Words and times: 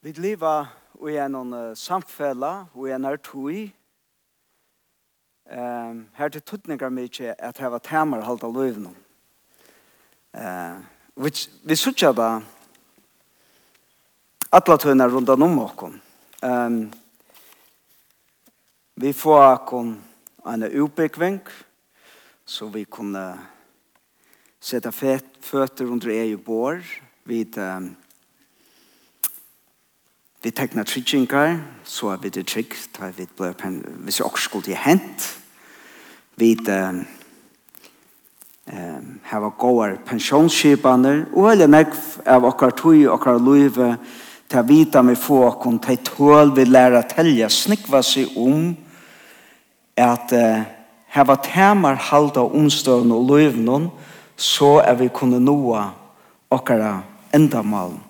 Vi 0.00 0.12
lever 0.12 0.66
i 1.10 1.16
en 1.18 1.74
samfella, 1.74 2.68
og 2.74 2.86
i 2.86 2.92
en 2.94 3.04
artoi. 3.04 3.64
Um, 5.50 6.04
her 6.14 6.28
til 6.28 6.42
tøtninger 6.44 6.92
mye 6.92 7.34
at 7.34 7.58
her 7.58 7.72
var 7.72 7.82
temer 7.82 8.22
halvt 8.22 8.44
av 8.46 8.54
løyvnum. 8.54 8.94
Uh, 10.36 10.78
vi, 11.24 11.32
vi 11.64 11.76
sutja 11.80 12.12
da 12.12 12.28
atla 14.52 14.78
tøyna 14.78 15.08
rundt 15.10 15.34
om 15.34 15.58
okkom. 15.64 15.98
Um, 16.46 16.80
vi 18.94 19.12
får 19.12 19.44
okkom 19.56 19.96
en 20.46 20.68
utbyggving, 20.68 21.40
så 22.46 22.68
vi 22.70 22.84
kunne 22.84 23.32
sette 24.60 24.92
føtter 24.94 25.90
under 25.90 26.12
ei 26.12 26.36
bor. 26.36 26.84
Vi 27.24 27.42
um, 27.56 27.96
Vi 30.42 30.50
tekna 30.50 30.84
tryggingar, 30.84 31.56
så 31.84 32.12
er 32.12 32.16
vi 32.22 32.28
det 32.28 32.44
trygg, 32.46 32.74
da 32.94 33.08
vi 33.10 33.24
ble 33.36 33.50
pen, 33.58 33.80
hvis 34.06 34.20
vi 34.20 34.24
også 34.24 34.44
skulle 34.44 34.76
hent. 34.78 35.24
Vi 36.38 36.52
um, 36.70 37.00
um, 38.72 39.08
har 39.22 39.48
gode 39.58 39.96
pensjonsskipaner, 40.06 41.24
og 41.34 41.50
hele 41.50 41.66
nekv 41.66 42.22
av 42.22 42.46
okkar 42.46 42.70
tog, 42.78 43.02
okkar 43.16 43.42
løyve, 43.42 43.96
til 44.48 44.62
å 44.62 44.66
vite 44.70 45.02
vi 45.10 45.18
får 45.18 45.44
okkar 45.48 45.82
til 45.88 46.02
tål 46.06 46.54
vi 46.54 46.70
lærer 46.70 47.10
telja, 47.10 47.50
snikva 47.50 48.04
seg 48.06 48.38
om 48.38 48.76
at 49.98 50.38
uh, 50.38 50.62
hava 51.18 51.40
temar 51.42 51.98
halda 52.12 52.46
omstøvn 52.46 53.10
og 53.10 53.26
løyvnån, 53.32 53.90
så 54.36 54.76
er 54.86 55.02
vi 55.02 55.10
kunne 55.10 55.42
noa 55.42 55.88
okkara 56.54 57.00
endamalen 57.34 58.04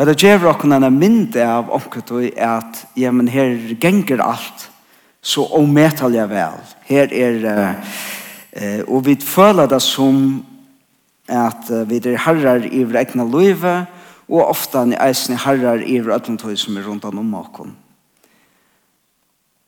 Og 0.00 0.06
det 0.08 0.16
gjør 0.16 0.46
dere 0.46 0.78
en 0.80 0.94
mynd 0.96 1.34
av 1.44 1.68
omkret 1.76 2.08
og 2.16 2.38
at 2.40 2.78
ja, 2.96 3.10
men 3.12 3.26
her 3.28 3.74
genger 3.82 4.22
alt 4.24 4.70
så 5.20 5.44
ometallig 5.58 6.24
vel. 6.30 6.56
Her 6.88 7.12
er 7.12 7.42
uh, 7.44 8.80
og 8.88 9.04
vi 9.04 9.18
føler 9.20 9.68
det 9.68 9.82
som 9.84 10.40
at 11.28 11.68
uh, 11.68 11.84
vi 11.84 12.00
er 12.00 12.16
herrer 12.24 12.64
i 12.64 12.80
vår 12.80 13.02
egne 13.02 13.28
løyve 13.28 13.74
og 14.30 14.46
ofte 14.46 14.86
er 14.86 15.04
eisen 15.10 15.36
herrer 15.36 15.84
i 15.84 16.00
vår 16.00 16.16
ødlom 16.16 16.40
tog 16.40 16.56
som 16.56 16.80
er 16.80 16.88
rundt 16.88 17.04
om 17.04 17.36
åkken. 17.36 17.76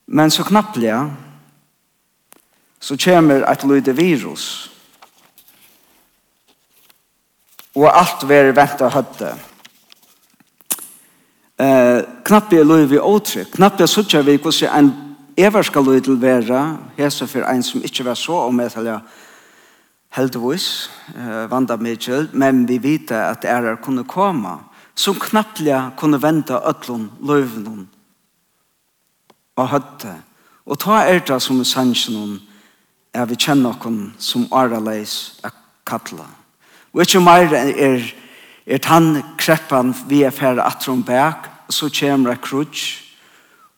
Men 0.07 0.33
så 0.33 0.49
knapplig 0.49 0.97
så 2.81 2.97
kommer 2.97 3.45
et 3.45 3.69
løyde 3.69 3.93
virus 4.01 4.71
og 7.77 7.91
alt 7.93 8.25
vi 8.29 8.35
er 8.41 8.55
ventet 8.57 8.97
høttet 8.97 9.52
Eh, 11.63 12.03
knappt 12.27 12.55
er 12.57 12.65
løy 12.67 12.89
vi 12.91 12.99
åtrykk, 12.99 13.53
knappt 13.55 13.83
er 13.85 13.91
suttja 13.91 14.23
vi 14.27 14.35
hvordan 14.41 14.73
en 14.73 14.89
ever 15.37 15.61
everska 15.61 15.81
løy 15.81 16.01
til 16.03 16.17
vera, 16.19 16.79
hese 16.97 17.27
for 17.31 17.47
en 17.47 17.63
som 17.63 17.85
ikke 17.85 18.05
var 18.05 18.19
så 18.19 18.41
om 18.49 18.61
et 18.61 18.75
eller 18.77 19.05
heldigvis, 20.17 20.91
eh, 21.15 21.51
vanda 21.51 21.77
mykje, 21.77 22.29
men 22.33 22.67
vi 22.69 22.79
vet 22.79 23.13
at 23.13 23.45
ærer 23.45 23.77
kunne 23.77 24.05
komme, 24.05 24.59
som 24.95 25.15
knapplega 25.15 25.93
kunne 25.97 26.23
vente 26.23 26.55
øtlun 26.55 27.11
løyvnun 27.21 27.89
og 29.57 29.69
høtte. 29.69 30.17
Og 30.67 30.79
ta 30.79 31.05
er 31.07 31.21
det 31.21 31.43
som 31.43 31.61
er 31.61 31.65
sannsjonen, 31.65 32.41
er 33.15 33.25
vi 33.27 33.37
kjenner 33.37 33.77
noen 33.85 34.15
som 34.19 34.49
æreleis 34.53 35.39
er 35.45 35.51
kattla. 35.87 36.27
Og 36.93 37.01
ikke 37.01 37.21
mer 37.21 37.55
er, 37.55 38.03
er 38.67 38.79
tann 38.79 39.23
kreppan 39.39 39.95
vi 40.09 40.23
er 40.23 40.31
færre 40.31 40.67
atron 40.67 41.05
bæk, 41.05 41.52
så 41.73 41.89
kommer 41.91 42.31
det 42.31 42.43
krutsk, 42.45 43.01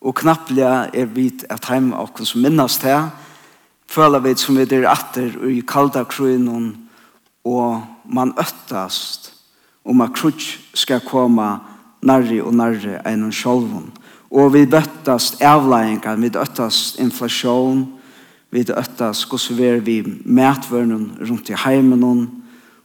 og 0.05 0.15
knapplega 0.21 0.91
er 0.93 1.07
vit 1.09 1.47
at 1.49 1.65
heim 1.71 1.93
oss 1.97 2.29
som 2.29 2.43
minnast 2.45 2.83
det, 2.85 2.99
føler 3.89 4.21
vi 4.21 4.35
som 4.37 4.59
vi 4.59 4.67
der 4.69 4.89
atter 4.91 5.33
og 5.41 5.51
i 5.51 5.63
kalda 5.67 6.05
krøynun, 6.05 6.75
og 7.45 7.85
man 8.05 8.35
øttast 8.41 9.33
om 9.85 10.01
at 10.01 10.13
krutsk 10.17 10.61
skal 10.75 11.01
komme 11.05 11.47
nærri 12.05 12.41
og 12.41 12.55
nærri 12.57 12.99
enn 13.09 13.33
sjolvun. 13.33 13.93
Og 14.35 14.53
vi 14.55 14.65
bøttast 14.67 15.43
avlæringar, 15.45 16.17
vi 16.19 16.31
bøttast 16.33 16.99
inflasjon, 17.01 17.85
vi 18.51 18.65
bøttast 18.65 19.29
hvordan 19.29 19.59
vi 19.59 19.67
er 19.69 19.81
vi 19.81 19.99
mætvørnen 20.25 21.19
rundt 21.21 21.51
i 21.51 21.59
heimen, 21.65 22.05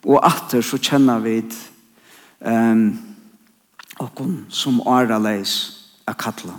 og 0.06 0.20
atter 0.24 0.62
så 0.62 0.78
kjenner 0.78 1.20
vi 1.20 1.42
um, 2.46 3.09
okkun 4.00 4.46
som 4.50 4.82
åra 4.88 5.20
leis 5.22 5.54
a 6.08 6.14
kattla. 6.14 6.56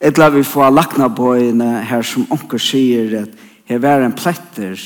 Etla 0.00 0.30
vi 0.32 0.42
få 0.46 0.68
lakna 0.72 1.10
bøyene 1.12 1.84
her 1.84 2.02
som 2.06 2.28
onker 2.32 2.60
sier 2.60 3.22
at 3.22 3.46
her 3.68 3.82
var 3.82 4.02
en 4.02 4.16
pletter 4.16 4.80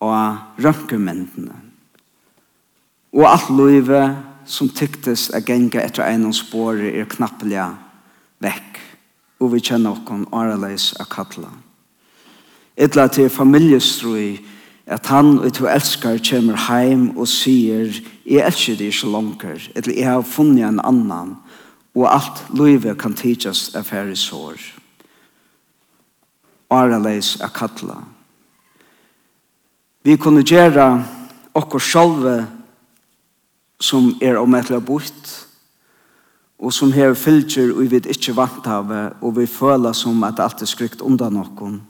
og 0.00 0.62
rønkemendene. 0.62 1.56
Og 3.16 3.24
alt 3.26 3.50
løyve 3.50 4.02
som 4.46 4.70
tyktes 4.70 5.28
a 5.34 5.40
genga 5.40 5.82
etter 5.82 6.04
einon 6.06 6.34
spore 6.36 6.92
er 6.92 7.08
knapplega 7.10 7.70
vekk. 8.44 8.82
Og 9.40 9.52
vi 9.52 9.60
kjenner 9.60 9.96
okkon 9.96 10.28
åra 10.32 10.56
leis 10.60 10.92
a 11.00 11.04
kattla. 11.08 11.50
Etla 12.76 13.08
til 13.08 13.28
familjestrui 13.32 14.36
at 14.86 15.06
han 15.10 15.38
og 15.42 15.50
to 15.52 15.66
elskar 15.66 16.20
kommer 16.22 16.58
heim 16.68 17.08
og 17.18 17.26
sier 17.28 17.90
jeg 18.26 18.44
elsker 18.46 18.78
deg 18.78 18.92
ikke 18.94 19.10
langer 19.10 19.68
eller 19.74 19.96
jeg 19.96 20.06
har 20.06 20.22
funnet 20.22 20.68
en 20.68 20.82
annan 20.84 21.34
og 21.96 22.06
alt 22.12 22.42
livet 22.54 22.98
kan 23.00 23.14
tidsast 23.16 23.76
av 23.76 23.86
færre 23.88 24.14
sår. 24.16 24.60
Araleis 26.70 27.36
er 27.40 27.50
kattla 27.54 28.02
Vi 30.06 30.14
kunne 30.22 30.44
gjøre 30.46 30.86
okkur 31.56 31.82
sjálve 31.82 32.36
som 33.82 34.12
er 34.22 34.38
om 34.38 34.54
etter 34.54 34.78
bort 34.78 35.34
og 36.62 36.72
som 36.72 36.94
her 36.94 37.14
fylgjer 37.18 37.74
og 37.74 37.82
vi 37.82 37.96
vet 37.96 38.06
ikke 38.14 38.36
vant 38.38 38.70
av 38.70 38.94
og 39.20 39.36
vi 39.36 39.50
føler 39.50 39.92
som 39.98 40.22
at 40.24 40.38
alt 40.40 40.62
er 40.62 40.70
skrykt 40.70 41.02
undan 41.02 41.42
okkur 41.42 41.80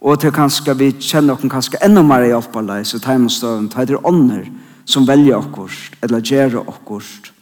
Og 0.00 0.20
til 0.20 0.32
kanskje 0.32 0.74
vi 0.78 0.92
kjenner 0.96 1.36
oss 1.36 1.50
kanskje 1.52 1.80
enda 1.84 2.02
mer 2.02 2.24
hjelparleis 2.24 2.94
så 2.94 3.00
tar 3.02 3.18
vi 3.20 3.28
støvn, 3.28 3.68
tar 3.68 3.88
det 3.88 4.00
ånder 4.00 4.46
som 4.88 5.06
velger 5.06 5.36
oss, 5.60 5.90
eller 6.02 6.24
gjør 6.24 6.62
oss, 6.64 7.32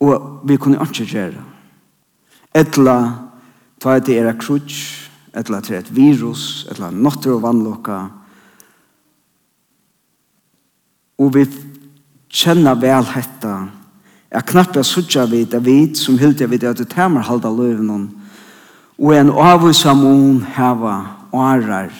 og 0.00 0.40
vi 0.44 0.56
kunne 0.56 0.82
ikke 0.82 1.06
gjøre. 1.06 1.44
Etla, 2.54 2.96
ta 3.80 3.98
det 3.98 4.18
er 4.18 4.34
krutsk, 4.38 5.10
etla 5.34 5.60
til 5.62 5.78
et 5.78 5.94
virus, 5.94 6.66
etla 6.70 6.90
notter 6.90 7.36
og 7.36 7.42
vannlokka. 7.46 8.00
Og 11.18 11.32
vi 11.34 11.46
kjenner 12.28 12.78
vel 12.78 13.06
hetta. 13.14 13.54
Jeg 14.34 14.46
knappt 14.50 14.76
jeg 14.76 14.90
sutja 14.90 15.24
vid, 15.30 15.52
det 15.54 15.62
vet 15.64 15.98
som 15.98 16.18
hilder 16.18 16.44
jeg 16.44 16.50
vid 16.50 16.66
at 16.66 16.78
du 16.78 16.84
temer 16.84 17.22
halda 17.22 17.50
løven 17.54 18.10
og 18.98 19.10
en 19.14 19.30
avvisamon 19.30 20.42
heva 20.54 20.94
årar 21.34 21.90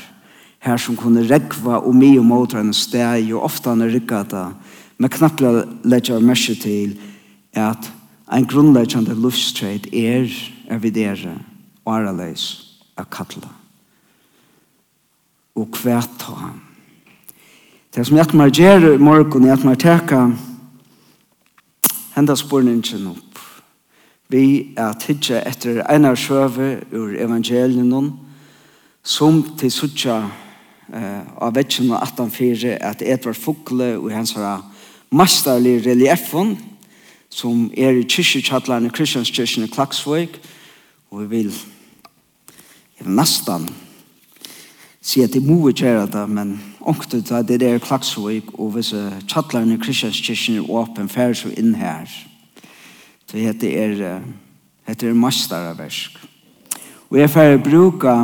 her 0.64 0.80
som 0.80 0.96
kunne 0.96 1.26
regva 1.28 1.80
og 1.80 1.96
mye 1.98 2.22
måter 2.24 2.62
enn 2.62 2.72
steg 2.76 3.32
og 3.34 3.48
ofte 3.50 3.72
han 3.72 3.84
er 3.84 3.92
rikket 3.94 4.32
det 4.32 4.46
men 4.98 5.10
knappt 5.10 5.42
lette 5.84 6.12
jeg 6.12 6.24
merke 6.24 6.54
til 6.62 6.94
at 7.58 7.90
en 8.34 8.46
grunnleggende 8.48 9.16
luftstreit 9.18 9.90
er 9.92 10.30
er 10.70 10.80
vi 10.80 10.94
dere 10.94 11.36
åreleis 11.84 12.46
av 12.96 13.10
kattla 13.10 13.50
og 15.54 15.82
hvert 15.82 16.18
ta 16.18 16.38
han 16.46 16.60
Det 17.94 18.02
som 18.06 18.16
jeg 18.16 18.26
kommer 18.26 18.50
gjøre 18.50 18.96
i 18.96 18.98
morgen, 18.98 19.44
jeg 19.46 19.58
kommer 19.58 19.76
teka 19.78 20.24
henda 22.16 22.34
spørningen 22.34 23.06
opp. 23.12 23.38
Vi 24.28 24.74
er 24.74 24.96
tidsa 24.98 25.44
etter 25.46 25.78
en 25.86 26.08
av 26.08 26.18
sjøve 26.18 26.80
ur 26.90 27.14
evangelien 27.14 27.86
noen 27.86 28.08
som 29.04 29.42
til 29.60 29.72
suttja 29.72 30.16
uh, 30.24 31.22
av 31.44 31.52
vetsen 31.54 31.92
og 31.92 32.00
18-4 32.00 32.78
at 32.80 33.04
Edvard 33.04 33.36
Fuggle 33.36 33.94
og 33.98 34.08
hans 34.14 34.32
var 34.36 34.64
masterlig 35.12 35.82
reliefen 35.84 36.56
som 37.34 37.66
er 37.76 37.98
i 37.98 38.06
kyrkjekjattlarne 38.08 38.92
Kristianskirken 38.94 39.66
i 39.66 39.72
Klagsvøk 39.72 40.38
og 41.12 41.20
vi 41.20 41.26
vil 41.36 41.50
jeg 42.94 43.04
vil 43.04 43.18
nesten 43.18 43.66
si 45.04 45.20
at 45.20 45.34
jeg 45.36 45.44
må 45.44 45.68
gjøre 45.68 46.06
det 46.08 46.24
men 46.30 46.56
ångte 46.80 47.20
det 47.20 47.36
at 47.36 47.48
det 47.48 47.68
er 47.68 47.82
Klagsvøk 47.84 48.54
og 48.54 48.72
hvis 48.78 48.94
kjattlarne 49.28 49.76
Kristianskirken 49.82 50.62
er 50.62 50.70
åpen 50.70 51.12
færre 51.12 51.36
så 51.36 51.52
inn 51.52 51.74
her. 51.76 52.08
Så 53.28 53.36
heter 53.36 53.60
det 53.60 53.74
er 53.82 54.22
heter 54.88 55.12
det 55.12 55.16
masterversk 55.16 56.16
og 57.10 57.20
jeg 57.20 57.30
får 57.30 57.60
bruke 57.62 58.14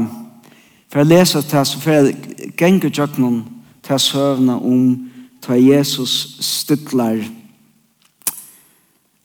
for 0.91 1.03
å 1.03 1.07
lese 1.07 1.43
til 1.47 1.61
oss, 1.61 1.77
for 1.79 1.95
jeg 1.95 2.55
ganger 2.59 2.91
jøkken 2.91 3.45
til 3.87 4.03
søvnene 4.03 4.57
om 4.59 4.87
til 5.41 5.63
Jesus 5.71 6.37
stytler 6.45 7.23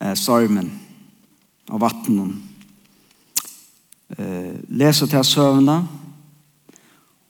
eh, 0.00 0.14
stormen 0.14 0.70
av 1.68 1.82
vattnet. 1.82 2.36
Eh, 4.16 4.54
lese 4.70 5.08
det 5.10 5.24
søvnene 5.26 5.80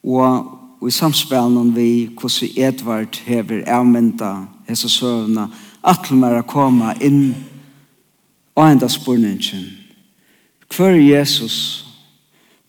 og 0.07 0.85
i 0.87 0.93
samspelen 0.93 1.73
vi 1.75 2.07
hvordan 2.13 2.53
Edvard 2.67 3.17
hever 3.25 3.65
avmynda 3.65 4.45
hese 4.67 4.89
søvnene 4.89 5.47
at 5.87 6.11
mer 6.11 6.37
å 6.37 6.45
komme 6.47 6.93
inn 7.01 7.33
og 8.57 8.63
enda 8.67 8.89
spørningen. 8.89 9.65
Hvor 10.69 10.93
er 10.93 11.01
Jesus? 11.01 11.57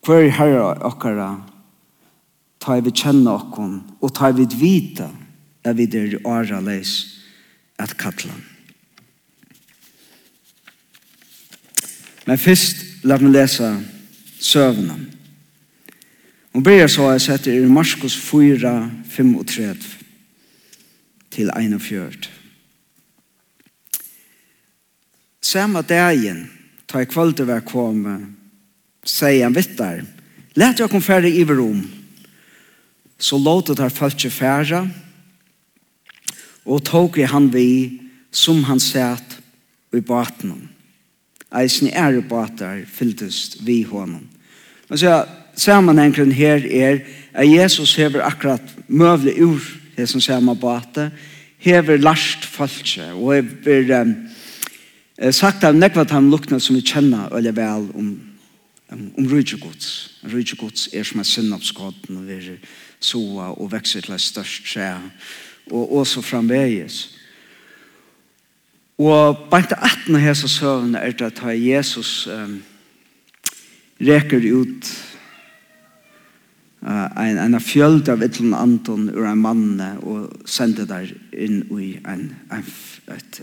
Hvor 0.05 0.23
er 0.23 0.33
herre 0.33 0.73
okkara? 0.87 1.29
ta 2.59 2.79
vi 2.83 2.91
kjenne 2.91 3.31
okkon, 3.31 3.79
og 4.01 4.13
ta 4.15 4.31
vi 4.35 4.47
vita 4.59 5.09
at 5.63 5.77
vi 5.77 5.87
er 5.87 6.19
åra 6.27 6.59
leis 6.63 7.19
at 7.79 7.95
kalla. 7.97 8.35
Men 12.27 12.37
først, 12.37 12.83
la 13.03 13.17
meg 13.17 13.31
lese 13.33 13.69
søvnene. 14.39 14.99
Hun 16.53 16.65
blir 16.65 16.87
så 16.91 17.11
jeg 17.13 17.23
setter 17.23 17.55
i 17.55 17.69
Marskos 17.71 18.17
4, 18.17 18.73
35 19.09 19.95
til 21.31 21.51
41. 21.55 22.29
Samme 25.41 25.81
dagen, 25.81 26.49
ta 26.87 27.01
i 27.01 27.09
kvalitet 27.09 27.47
hver 27.47 27.63
komme, 27.65 28.17
sier 29.05 29.45
han 29.47 29.55
vittar, 29.55 30.03
let 30.59 30.81
jeg 30.81 30.91
kom 30.91 31.01
færre 31.01 31.29
i 31.29 31.45
rom, 31.47 31.81
så 33.19 33.37
låtet 33.37 33.79
her 33.79 33.89
følt 33.89 34.31
færre, 34.31 34.89
og 36.65 36.83
tog 36.85 37.17
i 37.17 37.27
han 37.27 37.53
vi 37.53 37.99
som 38.31 38.63
han 38.63 38.79
sæt 38.79 39.39
i 39.93 39.99
baten. 39.99 40.69
Eisen 41.49 41.89
er 41.93 42.13
i 42.13 42.21
bater 42.21 42.85
fylltest 42.85 43.57
vi 43.65 43.81
honom. 43.83 44.27
Men 44.89 44.97
så 44.97 45.25
sammenhengen 45.55 46.31
her 46.31 46.61
er 46.71 46.99
at 47.33 47.49
Jesus 47.49 47.95
hever 47.95 48.21
akkurat 48.25 48.75
møvlig 48.87 49.41
ur 49.41 49.61
det 49.97 50.09
som 50.09 50.21
samme 50.21 50.55
bate, 50.55 51.11
hever 51.57 51.97
last 51.97 52.45
falske, 52.45 53.03
og 53.13 53.33
hever 53.35 54.01
um, 54.01 54.13
sagt 55.31 55.63
av 55.67 55.75
nekva 55.75 56.05
han 56.09 56.29
lukna 56.31 56.59
som 56.59 56.77
vi 56.77 56.85
kjenner 56.85 57.31
veldig 57.33 57.55
vel 57.57 57.89
om, 57.99 58.13
um, 58.93 59.07
om 59.17 59.27
rydgjegods. 59.27 59.89
Rydgjegods 60.31 60.87
er 60.93 61.03
som 61.03 61.19
er 61.19 61.27
sinnapskodden 61.27 62.21
og 62.21 62.29
verer 62.29 62.61
soa 62.99 63.53
og 63.55 63.71
vekse 63.71 64.01
til 64.01 64.13
et 64.13 64.21
størst 64.21 64.67
tre, 64.73 64.91
og 65.71 65.95
også 66.01 66.21
framveges. 66.21 67.19
Og 68.99 69.37
bare 69.51 69.69
til 69.69 69.77
18 69.79 70.15
av 70.15 70.23
hese 70.23 70.49
søvnene 70.51 70.99
er 70.99 71.13
det 71.15 71.29
at 71.29 71.39
Jesus 71.55 72.27
um, 72.27 72.57
reker 74.01 74.43
ut 74.43 74.89
uh, 76.83 77.07
en, 77.23 77.39
en 77.39 77.61
fjöld 77.63 78.09
av 78.11 78.25
et 78.25 78.41
eller 78.41 78.59
anton 78.59 79.07
ur 79.13 79.23
en 79.23 79.39
mann 79.39 79.79
og 80.03 80.43
sender 80.43 80.89
der 80.89 81.13
inn 81.31 81.61
i 81.79 81.93
en, 82.03 82.25
en, 82.51 82.67
et, 83.15 83.39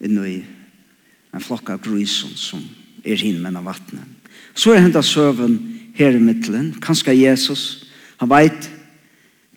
inn 0.00 0.16
i 0.24 0.38
en 1.36 1.44
flokk 1.44 1.74
av 1.74 1.84
grysen 1.84 2.32
som 2.40 2.64
er 3.04 3.20
hinn 3.20 3.42
med 3.44 3.60
vattnet. 3.60 4.08
Så 4.56 4.72
er 4.72 4.86
hendet 4.86 5.04
søvn 5.04 5.60
her 5.98 6.16
i 6.16 6.22
mittelen, 6.22 6.72
kanskje 6.80 7.12
Jesus, 7.12 7.84
han 8.18 8.32
veit 8.32 8.70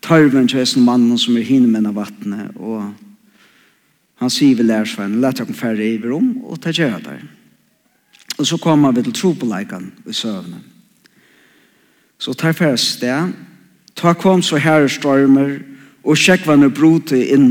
tarven 0.01 0.48
til 0.50 0.62
hessen 0.62 0.86
mannen 0.86 1.19
som 1.19 1.38
er 1.38 1.45
hinne 1.45 1.69
med 1.71 1.94
vattnet, 1.95 2.51
og 2.57 2.92
han 4.21 4.30
sier 4.30 4.57
vi 4.57 4.65
lærersveien, 4.65 5.19
let 5.21 5.39
dere 5.39 5.53
færre 5.57 5.86
i 5.86 5.98
rom, 6.01 6.36
og 6.45 6.59
ta 6.62 6.74
gjøre 6.74 7.01
der. 7.06 7.24
Og 8.38 8.48
så 8.48 8.57
kommer 8.62 8.94
vi 8.94 9.03
til 9.06 9.13
tro 9.18 9.33
på 9.33 9.50
leikene 9.50 9.92
i 10.09 10.13
søvne. 10.13 10.62
Så 12.21 12.33
tar 12.38 12.53
færre 12.53 12.77
sted, 12.77 13.33
ta 13.98 14.13
kom 14.13 14.42
så 14.45 14.62
herre 14.62 14.89
stormer, 14.89 15.59
og 16.04 16.18
sjekk 16.18 16.45
hva 16.45 16.57
han 16.57 16.74
brote 16.74 17.18
inn 17.18 17.50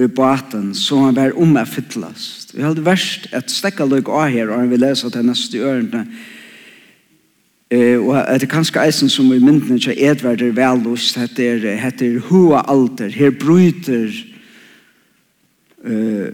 i 0.00 0.08
baten, 0.08 0.72
så 0.74 0.98
han 1.04 1.16
var 1.16 1.36
om 1.40 1.56
er 1.56 1.68
fytlast. 1.68 2.54
Vi 2.56 2.64
hadde 2.64 2.84
verst 2.84 3.28
et 3.32 3.52
stekkaløk 3.52 4.08
av 4.08 4.28
her, 4.32 4.50
og 4.50 4.60
han 4.60 4.70
vil 4.72 4.82
lese 4.82 5.10
til 5.12 5.26
neste 5.26 5.60
ørene, 5.60 6.04
Eh 7.70 7.98
og 7.98 8.28
at 8.28 8.40
det 8.40 8.48
kanskje 8.48 8.84
eisen 8.84 9.08
som 9.08 9.32
i 9.32 9.38
myndene 9.38 9.80
til 9.80 9.94
Edvard 9.96 10.42
er 10.42 10.52
velust 10.52 11.16
heter 11.16 11.76
heter 11.80 12.18
hoa 12.20 12.62
alter 12.68 13.08
her 13.08 13.30
bryter 13.30 14.12
eh 15.84 16.32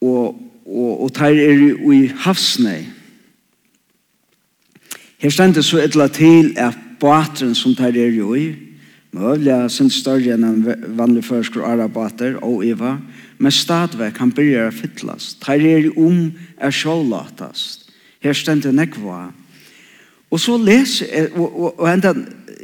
og 0.00 0.36
og 0.66 1.02
og 1.02 1.12
tær 1.12 1.34
er 1.34 1.92
i 1.92 2.06
havsne. 2.06 2.86
Her 5.18 5.30
stendur 5.30 5.62
så 5.62 5.78
etla 5.78 6.08
til 6.08 6.54
at 6.56 6.78
båten 7.00 7.54
som 7.54 7.74
tær 7.74 7.96
er 7.96 8.10
jo 8.14 8.34
i 8.34 8.56
Mövliga 9.10 9.68
sin 9.68 9.90
større 9.90 10.36
enn 10.36 10.44
en 10.46 10.84
vanlig 10.94 11.24
førskur 11.26 11.64
arabater 11.66 12.36
og 12.46 12.62
Eva, 12.62 12.92
men 13.38 13.50
stadvek 13.50 14.20
han 14.22 14.30
byrjar 14.30 14.70
fyllast. 14.70 15.40
Tar 15.42 15.58
er 15.66 15.88
om 15.98 16.30
er 16.58 16.70
sjålatast. 16.70 17.88
Her 18.22 18.36
stendur 18.38 18.70
nekva 18.70 19.32
Og 20.30 20.40
så 20.40 20.56
leser 20.56 21.06
jeg, 21.10 21.32
og, 21.34 21.60
og, 21.60 21.80
og 21.80 21.88
enda, 21.90 22.14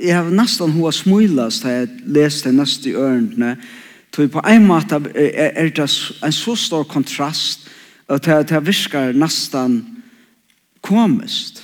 jeg 0.03 0.17
har 0.17 0.31
nesten 0.31 0.75
hva 0.77 0.93
smulast 0.95 1.65
da 1.65 1.81
jeg 1.81 1.91
leste 2.19 2.53
neste 2.55 2.93
i 2.93 2.97
ørene, 2.99 3.57
så 4.17 4.25
på 4.33 4.41
en 4.49 4.65
måte 4.65 4.97
er, 5.13 5.51
er 5.61 5.69
det 5.77 5.85
en 6.25 6.33
så 6.33 6.55
stor 6.57 6.87
kontrast 6.89 7.67
at 8.09 8.25
det, 8.25 8.47
det 8.49 8.63
virker 8.65 9.13
nesten 9.13 9.81
komisk. 10.81 11.61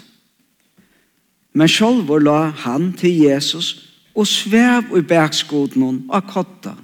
Men 1.55 1.69
selv 1.69 2.11
la 2.21 2.51
han 2.65 2.93
til 2.93 3.23
Jesus 3.25 3.71
og 4.15 4.27
svev 4.27 4.93
i 4.99 5.01
bergskoden 5.01 6.05
og 6.09 6.29
kotta. 6.29 6.75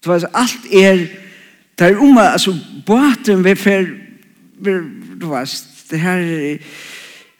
Det 0.00 0.08
var 0.08 0.26
alt 0.34 0.66
er, 0.72 1.06
det 1.78 1.86
er 1.86 2.00
om, 2.00 2.18
altså, 2.18 2.56
båten 2.86 3.44
vi 3.44 3.54
fer, 3.54 3.86
du 4.64 5.28
vet, 5.30 5.66
det 5.90 6.00
her 6.00 6.18
er, 6.18 6.58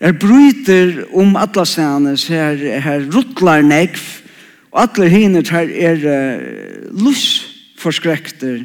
Er 0.00 0.12
bryter 0.16 1.04
om 1.12 1.36
alla 1.36 1.64
sænes, 1.68 2.26
her, 2.32 2.56
her 2.80 3.02
ruttlar 3.12 3.60
nekv, 3.62 4.00
og 4.72 4.82
alle 4.82 5.10
hinner 5.12 5.44
her 5.50 5.68
er 5.76 5.98
uh, 6.00 7.04
lussforskrekter. 7.04 8.62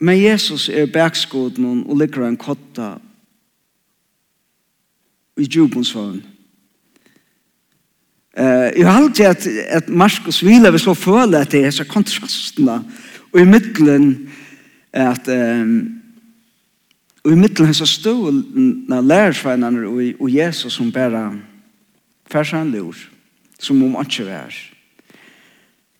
Men 0.00 0.22
Jesus 0.22 0.68
er 0.68 0.90
bergskoden 0.90 1.84
og 1.86 1.96
ligger 1.96 2.26
en 2.26 2.36
kotta 2.36 2.96
i 5.38 5.46
djubonsvaren. 5.46 6.24
Uh, 8.32 8.72
jeg 8.74 8.90
har 8.90 9.02
alltid 9.02 9.24
at, 9.24 9.46
at 9.46 9.88
Markus 9.88 10.42
Vila 10.44 10.70
vil 10.70 10.80
så 10.80 10.94
føle 10.94 11.38
at 11.38 11.52
det 11.52 11.64
er 11.64 11.70
så 11.70 11.84
kontrastene 11.84 12.80
og 13.32 13.40
i 13.40 13.44
midtelen 13.44 14.32
at 14.92 15.28
um, 15.28 16.01
Og 17.24 17.32
i 17.32 17.38
middelen 17.38 17.70
hans 17.70 17.88
stod 17.88 18.32
lærersveinene 18.88 19.86
og, 19.86 20.02
og 20.20 20.34
Jesus 20.34 20.74
som 20.74 20.92
bare 20.92 21.32
færsan 22.30 22.70
lur, 22.70 22.96
som 23.58 23.82
om 23.82 23.94
han 23.94 24.06
ikke 24.06 24.26
var. 24.26 24.54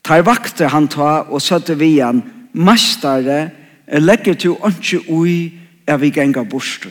Tar 0.03 0.25
vakte 0.27 0.69
han 0.69 0.89
ta 0.91 1.23
og 1.31 1.43
søtte 1.43 1.79
vi 1.79 1.99
han, 2.01 2.23
mestare, 2.53 3.51
legger 3.87 4.35
til 4.35 4.57
ikke 4.67 5.05
ui 5.09 5.53
er 5.87 5.97
vi 5.97 6.11
genga 6.11 6.43
borster. 6.43 6.91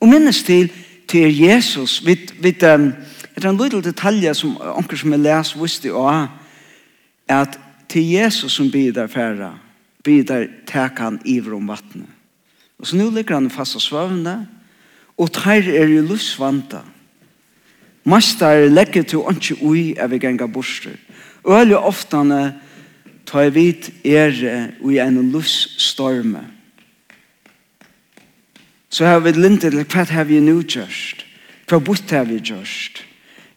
Og 0.00 0.08
minnes 0.08 0.42
til, 0.42 0.70
til 1.08 1.34
Jesus, 1.38 2.00
vid, 2.06 2.30
vid 2.40 2.62
um, 2.62 2.92
et 3.36 3.44
en 3.44 3.58
liten 3.58 3.82
detalje 3.82 4.34
som 4.34 4.56
onker 4.76 4.96
som 4.96 5.12
jeg 5.12 5.22
leser, 5.24 5.60
visste 5.60 5.88
er 5.88 6.28
at 7.28 7.58
til 7.88 8.06
Jesus 8.10 8.52
som 8.52 8.70
bidar 8.70 9.06
færre, 9.06 9.58
bidar 10.04 10.46
tek 10.66 10.98
han 10.98 11.20
iver 11.24 11.56
om 11.56 11.68
vattnet. 11.68 12.19
Og 12.80 12.86
så 12.88 12.96
nå 12.96 13.10
ligger 13.12 13.36
han 13.36 13.50
fast 13.52 13.76
og 13.76 13.84
svøvende, 13.84 14.46
og 15.20 15.28
tær 15.36 15.68
er 15.68 15.90
i 15.92 16.00
luftsvanta. 16.00 16.80
Mastar 18.08 18.64
legger 18.72 19.04
til 19.04 19.26
åndsje 19.28 19.58
ui 19.60 19.92
av 20.00 20.14
genga 20.16 20.48
borster. 20.48 20.96
Øl 21.44 21.74
og 21.76 21.90
oftane 21.92 22.54
tar 23.28 23.52
vidt 23.52 23.90
er 24.04 24.32
ui 24.80 24.96
en 24.98 25.20
lusstorme. 25.32 26.46
Så 28.90 29.06
har 29.06 29.20
vi 29.20 29.32
lint 29.36 29.60
til 29.62 29.76
hva 29.84 30.04
har 30.08 30.24
vi 30.26 30.40
nå 30.40 30.62
gjørst? 30.64 31.26
Hva 31.68 31.78
bort 31.78 32.10
har 32.10 32.24
vi 32.26 32.40
gjørst? 32.40 33.04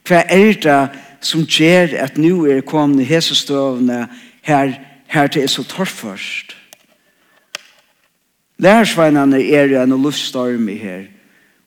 Hva 0.05 0.25
er 0.29 0.59
det 0.61 0.81
som 1.23 1.47
gjør 1.47 1.95
at 2.03 2.19
nå 2.19 2.43
er 2.51 2.61
kommet 2.67 3.07
hesestøvne 3.07 4.03
her, 4.43 4.75
her 5.07 5.27
til 5.31 5.43
er 5.43 5.49
så 5.49 5.63
torrførst? 5.63 6.53
Hva 6.53 6.62
Lærsveinene 8.57 9.41
er 9.41 9.71
jo 9.71 9.81
en 9.81 10.01
luftstorm 10.01 10.69
i 10.69 10.77
her. 10.77 11.05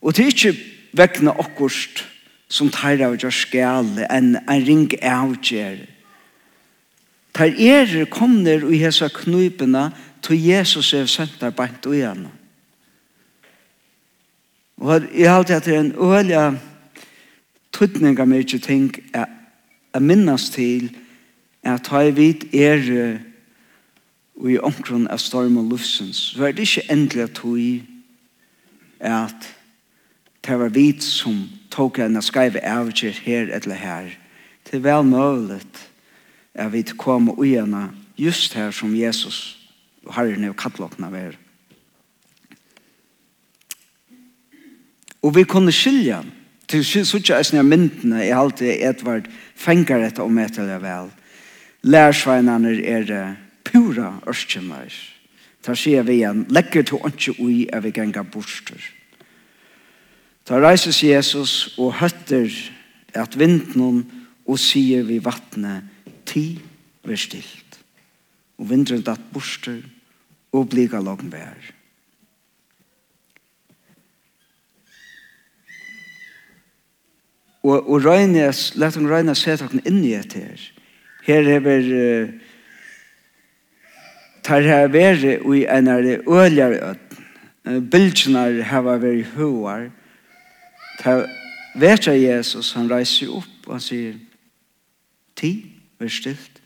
Og 0.02 0.16
det 0.16 0.22
er 0.22 0.34
ikke 0.34 0.58
vekkene 0.96 1.34
akkurat 1.34 2.04
som 2.48 2.70
tar 2.70 3.00
av 3.02 3.16
å 3.18 3.32
skjale 3.34 4.06
enn 4.12 4.36
en 4.38 4.66
ring 4.66 4.88
avgjør. 5.02 5.82
Tar 7.36 7.52
er 7.58 8.06
kommer 8.08 8.64
i 8.72 8.78
hese 8.80 9.08
knupene 9.12 9.90
til 10.24 10.40
Jesus 10.40 10.92
er 10.94 11.10
sendt 11.10 11.40
der 11.40 11.54
bant 11.54 11.86
og 11.86 11.96
igjen. 11.96 12.26
Og 14.80 15.08
jeg 15.12 15.28
har 15.28 15.38
alltid 15.40 15.54
hatt 15.54 15.68
en 15.72 15.92
øyelig 15.96 16.58
tøtning 17.72 18.18
av 18.20 18.28
mye 18.28 18.60
ting 18.62 18.88
jeg 19.12 20.02
minnes 20.04 20.50
til 20.52 20.90
at 21.66 21.84
ta 21.88 22.02
i 22.04 22.12
vidt 22.14 22.46
er 22.54 23.18
og 24.36 24.50
i 24.52 24.58
omkron 24.58 25.08
av 25.08 25.20
storm 25.22 25.56
og 25.60 25.70
lufsens, 25.72 26.34
så 26.36 26.48
er 26.48 26.56
det 26.56 26.66
ikke 26.66 26.88
endelig 26.92 27.24
at 27.24 27.40
vi 27.44 27.70
at 29.00 29.52
det 30.46 30.58
var 30.58 30.72
vit 30.72 31.02
som 31.02 31.48
tok 31.74 31.98
en 31.98 32.22
skreive 32.22 32.62
avgjør 32.62 33.18
her 33.24 33.50
eller 33.52 33.74
her. 33.80 34.10
Det 34.64 34.78
er 34.78 34.84
vel 34.84 35.08
mulig 35.08 35.60
at 36.54 36.72
vi 36.72 36.82
kom 36.96 37.30
og 37.34 37.42
igjen 37.44 37.74
just 38.16 38.54
her 38.54 38.70
som 38.70 38.94
Jesus 38.96 39.58
og 40.06 40.14
Herren 40.14 40.44
er 40.44 40.54
og 40.54 40.80
av 41.02 41.12
var. 41.12 41.36
Og 45.22 45.34
vi 45.34 45.44
kunne 45.44 45.72
skilja 45.72 46.22
til 46.70 46.84
sutja 46.84 47.38
eisne 47.38 47.58
av 47.62 47.66
myndene 47.66 48.22
er 48.24 48.38
alltid 48.38 48.82
Edvard 48.86 49.26
fengar 49.54 50.04
etter 50.06 50.22
om 50.22 50.38
etter 50.38 50.78
vel. 50.82 51.10
Lærsveinene 51.82 52.76
er 52.82 53.04
det 53.06 53.24
pura 53.66 54.16
ørskjennar. 54.28 54.94
Ta 55.66 55.74
sier 55.74 56.06
vi 56.06 56.20
igjen, 56.20 56.44
legger 56.54 56.86
til 56.86 57.02
åndsje 57.02 57.34
ui 57.42 57.66
er 57.74 57.82
vi 57.82 57.90
ganga 57.90 58.22
borster. 58.22 58.78
Ta 60.46 60.60
reises 60.62 61.02
Jesus 61.02 61.74
og 61.74 61.96
høtter 61.98 62.46
at 63.18 63.34
vinden 63.38 64.04
og 64.46 64.58
sier 64.62 65.02
vi 65.08 65.18
vattnet, 65.18 65.82
ti 66.26 66.60
ver 67.06 67.18
stilt. 67.18 67.80
Og 68.56 68.70
vindren 68.70 69.02
datt 69.04 69.24
borster 69.34 69.82
og 70.54 70.70
blika 70.70 71.00
logn 71.02 71.32
vær. 71.32 71.72
Og, 77.66 77.82
og 77.82 78.04
røynes, 78.04 78.76
let 78.78 78.94
hun 78.94 79.08
røynes 79.10 79.42
sette 79.42 79.66
henne 79.66 79.82
inn 79.90 80.04
i 80.06 80.14
etter. 80.14 80.60
Her 81.26 81.42
hever 81.42 81.88
uh, 81.90 82.34
tar 84.46 84.62
her 84.62 84.86
vere 84.94 85.38
i 85.42 85.64
en 85.66 85.90
av 85.90 86.04
det 86.06 86.20
øljere 86.26 86.92
øtten. 86.92 87.24
Bildsjonar 87.90 88.60
hava 88.70 88.94
veri 89.02 89.24
hoar. 89.34 89.88
Ta 91.00 91.18
vetra 91.76 92.14
Jesus, 92.14 92.72
han 92.78 92.90
reiser 92.90 93.32
opp 93.34 93.66
og 93.66 93.74
han 93.76 93.82
sier, 93.82 94.14
ti, 95.36 95.50
vær 95.98 96.12
stilt, 96.12 96.60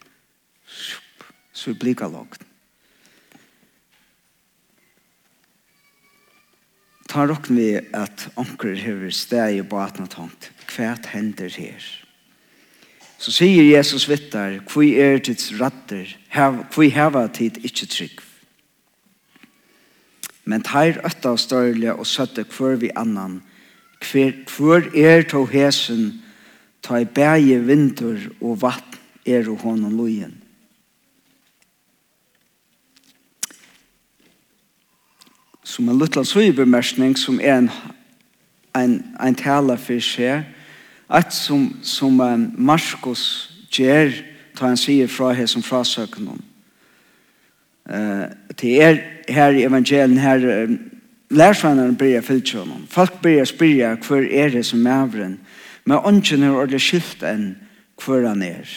så 1.57 1.73
blika 1.75 2.09
lagt. 2.13 2.45
Ta 7.11 7.25
rokken 7.27 7.59
vi 7.59 7.73
at 7.97 8.29
onker 8.39 8.77
hever 8.79 9.11
steg 9.11 9.57
i 9.57 9.65
baten 9.67 10.05
og 10.07 10.13
tomt, 10.13 10.53
hva 10.71 10.93
hender 11.11 11.51
her? 11.57 11.89
Så 13.21 13.35
sier 13.37 13.67
Jesus 13.69 14.07
vittar, 14.09 14.63
kvi 14.65 14.95
er 14.97 15.19
tids 15.21 15.51
ratter, 15.61 16.09
hev, 16.33 16.63
kvi 16.73 16.89
heva 16.89 17.27
tid 17.29 17.59
ikkje 17.61 17.89
trygg. 17.93 18.21
Men 20.49 20.65
teir 20.65 20.97
ötta 21.05 21.35
av 21.35 21.41
størle 21.43 21.93
og 21.93 22.09
søtte 22.09 22.47
kvar 22.49 22.79
vi 22.81 22.89
annan, 22.97 23.43
kvar, 24.01 24.87
er 24.97 25.27
to 25.29 25.45
hesen, 25.45 26.23
ta 26.81 27.03
i 27.03 27.05
bæge 27.05 27.59
vinter 27.67 28.31
og 28.41 28.63
vatt 28.63 28.97
er 29.29 29.51
og 29.53 29.61
honom 29.67 29.99
lojen. 29.99 30.39
Som 35.61 35.93
en 35.93 36.01
luttla 36.01 36.25
suibemersning 36.25 37.19
som 37.21 37.37
er 37.37 37.59
en, 37.59 37.69
en, 38.75 38.97
en 39.21 39.37
tala 39.37 39.77
for 39.77 40.01
seg, 40.01 40.49
Eit 41.11 41.35
som, 41.35 41.67
som 41.83 42.21
um, 42.23 42.45
Marskos 42.55 43.23
gjer, 43.73 44.13
ta 44.55 44.69
han 44.69 44.79
sier 44.79 45.11
fra 45.11 45.33
her 45.35 45.49
som 45.51 45.65
frasøker 45.65 46.23
noen. 46.23 46.45
Uh, 47.91 48.29
til 48.55 48.79
er 48.79 49.01
her 49.27 49.57
i 49.57 49.65
evangelien 49.67 50.21
her 50.23 50.45
um, 50.69 50.77
lærsvennerne 51.35 51.99
blir 51.99 52.15
jeg 52.15 52.27
fyllt 52.29 52.55
noen. 52.61 52.87
Folk 52.91 53.19
blir 53.23 53.41
jeg 53.41 53.51
spyrja 53.51 53.97
hver 54.07 54.29
er 54.31 54.55
det 54.55 54.63
som 54.67 54.87
er 54.87 55.03
avren, 55.03 55.35
men 55.85 55.99
ånden 55.99 56.47
er 56.47 56.55
ordentlig 56.55 56.83
skilt 56.85 57.27
enn 57.27 57.53
hver 58.01 58.29
han 58.29 58.47
er. 58.47 58.71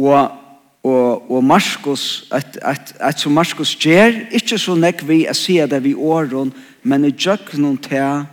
Og 0.00 0.36
og 0.80 1.30
og 1.30 1.44
Markus 1.44 2.24
at 2.32 2.56
at 2.62 2.94
at 3.00 3.20
som 3.20 3.32
Markus 3.32 3.76
ger 3.76 4.14
ikkje 4.32 4.58
så 4.58 4.74
nekk 4.74 5.04
vi 5.08 5.26
at 5.28 5.36
se 5.36 5.60
det 5.66 5.82
vi 5.84 5.94
åron 5.94 6.52
men 6.82 7.04
i 7.04 7.12
jöknon 7.12 7.76
til 7.76 8.24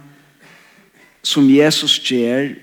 som 1.27 1.49
Jesus 1.51 1.97
gjør, 2.07 2.53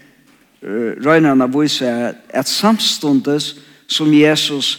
røynerne 1.04 1.48
viser 1.52 2.14
at 2.32 2.48
samståndes 2.48 3.52
som 3.88 4.12
Jesus 4.14 4.78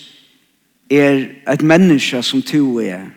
er 0.89 1.27
et 1.51 1.62
menneske 1.62 2.22
som 2.24 2.42
to 2.42 2.80
er. 2.82 3.12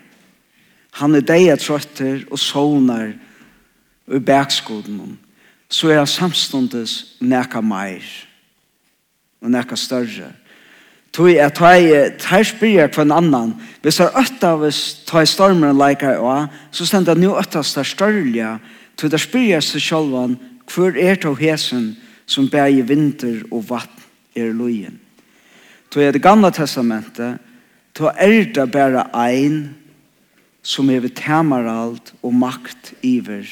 Han 0.99 1.15
er 1.15 1.25
deg 1.25 1.49
at 1.53 1.63
trøtter 1.63 2.25
og 2.29 2.39
sovner 2.39 3.13
i 4.09 4.19
bakskoden. 4.19 5.17
Så 5.69 5.89
er 5.89 6.01
han 6.01 6.09
samståndes 6.09 7.19
nekka 7.21 7.61
meir 7.61 8.05
og 9.41 9.51
nekka 9.53 9.77
større. 9.77 10.33
Tui 11.13 11.37
at 11.41 11.57
tui 11.57 11.89
tær 12.21 12.45
spyrir 12.45 12.89
kvann 12.93 13.13
annan. 13.13 13.55
Hvis 13.81 13.99
er 14.01 14.13
øtta 14.17 14.53
av 14.53 14.65
oss 14.67 14.81
tui 15.09 15.25
stormen 15.29 15.77
leikar 15.77 16.21
og 16.21 16.49
så 16.71 16.85
stendar 16.85 17.17
nu 17.17 17.31
øtta 17.37 17.63
stær 17.65 17.87
størrlja. 17.87 18.57
Tui 18.97 19.09
der 19.09 19.21
spyrir 19.21 19.63
seg 19.65 19.81
sjálvan 19.81 20.37
Hvor 20.73 20.93
er 20.95 21.15
to 21.15 21.33
hesen 21.33 21.97
som 22.25 22.49
bæger 22.49 22.83
vinter 22.83 23.41
og 23.51 23.69
vatten 23.69 24.03
er 24.35 24.53
lojen? 24.53 24.99
Så 25.93 26.01
er 26.01 26.11
det 26.11 26.21
gamla 26.21 26.49
testamentet, 26.49 27.39
to 27.95 28.11
er 28.13 28.43
det 28.53 28.71
bare 28.71 29.07
ein 29.13 29.75
som 30.61 30.89
er 30.89 30.99
ved 30.99 31.15
temaralt 31.17 32.13
og 32.21 32.33
makt 32.33 32.93
iver 33.01 33.47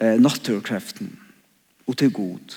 eh, 0.00 0.20
naturkreften 0.20 1.18
og 1.86 1.96
til 1.96 2.12
god. 2.12 2.56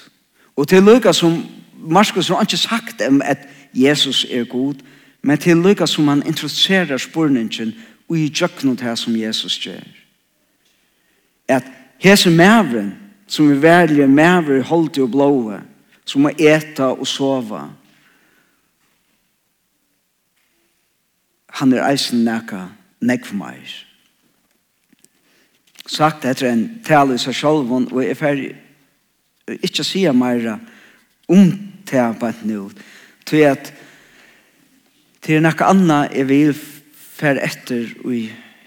Og 0.56 0.68
til 0.68 0.84
lykka 0.84 1.14
som 1.14 1.42
Marskos 1.84 2.28
har 2.28 2.42
ikke 2.42 2.58
sagt 2.58 3.02
om 3.02 3.22
at 3.26 3.48
Jesus 3.74 4.26
er 4.30 4.44
god, 4.44 4.76
men 5.22 5.38
til 5.38 5.58
lykka 5.58 5.86
som 5.86 6.08
han 6.08 6.24
introducerer 6.28 6.98
spurningen 6.98 7.74
og 8.10 8.18
i 8.18 8.30
jøkken 8.42 8.78
til 8.78 8.88
det 8.88 9.00
som 9.00 9.16
Jesus 9.18 9.58
gjør 9.58 10.03
at 11.48 11.64
hese 11.98 12.30
mævren, 12.30 12.94
som 13.28 13.52
er 13.52 13.56
værlige 13.56 14.08
mævren 14.08 14.62
holdt 14.62 14.98
og 15.00 15.12
blåe, 15.12 15.62
som 16.06 16.22
må 16.22 16.32
eta 16.40 16.92
og 16.94 17.08
sova, 17.08 17.68
han 21.54 21.74
er 21.74 21.86
eisen 21.86 22.24
nekka 22.26 22.66
nekk 23.06 23.28
for 23.30 23.38
meg. 23.38 23.62
Sagt 25.86 26.26
etter 26.26 26.50
en 26.50 26.64
tale 26.86 27.18
i 27.18 27.22
seg 27.22 27.36
selv, 27.38 27.70
og 27.70 28.00
jeg 28.02 28.18
fer 28.18 28.42
ikke 29.60 29.86
si 29.86 30.06
mer 30.12 30.56
om 31.30 31.52
det 31.90 32.36
nå, 32.48 32.70
til 33.26 33.46
at 33.48 33.74
til 35.24 35.44
nekka 35.44 35.70
anna 35.70 36.08
jeg 36.12 36.28
vil 36.28 36.56
fer 36.56 37.40
etter 37.44 37.92
og 38.04 38.16
i 38.16 38.24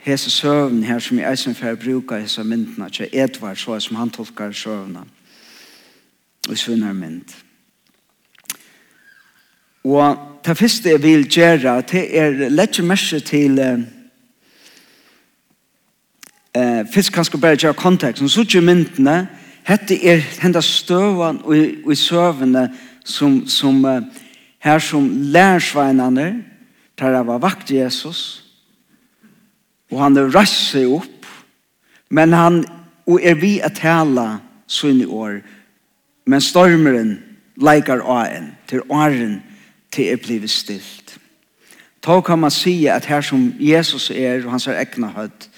hese 0.07 0.31
søvn 0.31 0.83
her 0.83 0.99
som 0.99 1.19
jeg 1.19 1.31
eisen 1.31 1.55
for 1.59 1.75
å 1.75 1.81
bruke 1.81 2.21
hese 2.23 2.45
myndene 2.47 2.87
til 2.95 3.09
Edvard, 3.13 3.59
så 3.59 3.81
som 3.83 3.97
han 3.99 4.11
tolkar 4.15 4.53
søvnene 4.55 5.03
og 6.47 6.59
svinner 6.59 6.93
mynd. 6.95 7.35
Og 9.85 10.19
det 10.47 10.57
første 10.59 10.91
jeg 10.91 11.03
vil 11.03 11.27
gjøre, 11.27 11.83
det 11.91 12.05
er 12.19 12.49
lett 12.55 12.79
mye 12.87 13.21
til 13.27 13.59
eh, 13.59 13.83
først 16.95 17.13
kan 17.13 17.27
jeg 17.33 17.41
bare 17.41 17.59
gjøre 17.59 17.75
konteksten, 17.75 18.29
så 18.29 18.47
ikke 18.47 18.63
myndene, 18.63 19.27
hette 19.67 19.99
er 20.07 20.23
henda 20.39 20.63
støvan 20.63 21.43
og, 21.43 21.57
og 21.83 21.97
søvnene 21.99 22.69
som, 23.05 23.47
som 23.47 23.83
her 24.63 24.79
som 24.79 25.11
lærersveinene, 25.11 26.45
der 26.99 27.11
jeg 27.11 27.27
var 27.27 27.39
vakt 27.39 27.71
Jesus, 27.71 28.46
og 29.91 30.01
han 30.03 30.17
er 30.17 30.33
rast 30.35 30.71
seg 30.73 30.91
opp, 30.91 31.29
men 32.11 32.33
han 32.33 32.65
og 33.07 33.23
er 33.23 33.39
vi 33.39 33.59
at 33.63 33.79
tala 33.79 34.39
i 34.83 35.05
år, 35.05 35.41
men 36.27 36.41
stormeren 36.41 37.19
leikar 37.57 38.03
åen, 38.03 38.57
til 38.67 38.83
åren 38.91 39.43
til 39.93 40.11
er 40.13 40.17
blivet 40.17 40.51
stilt. 40.51 41.19
Ta 42.03 42.21
kan 42.21 42.39
man 42.39 42.51
si 42.51 42.87
at 42.87 43.07
her 43.07 43.21
som 43.21 43.55
Jesus 43.61 44.11
er, 44.11 44.45
og 44.45 44.51
hans 44.51 44.67
er 44.67 44.79
egna 44.79 45.09
høtt, 45.15 45.49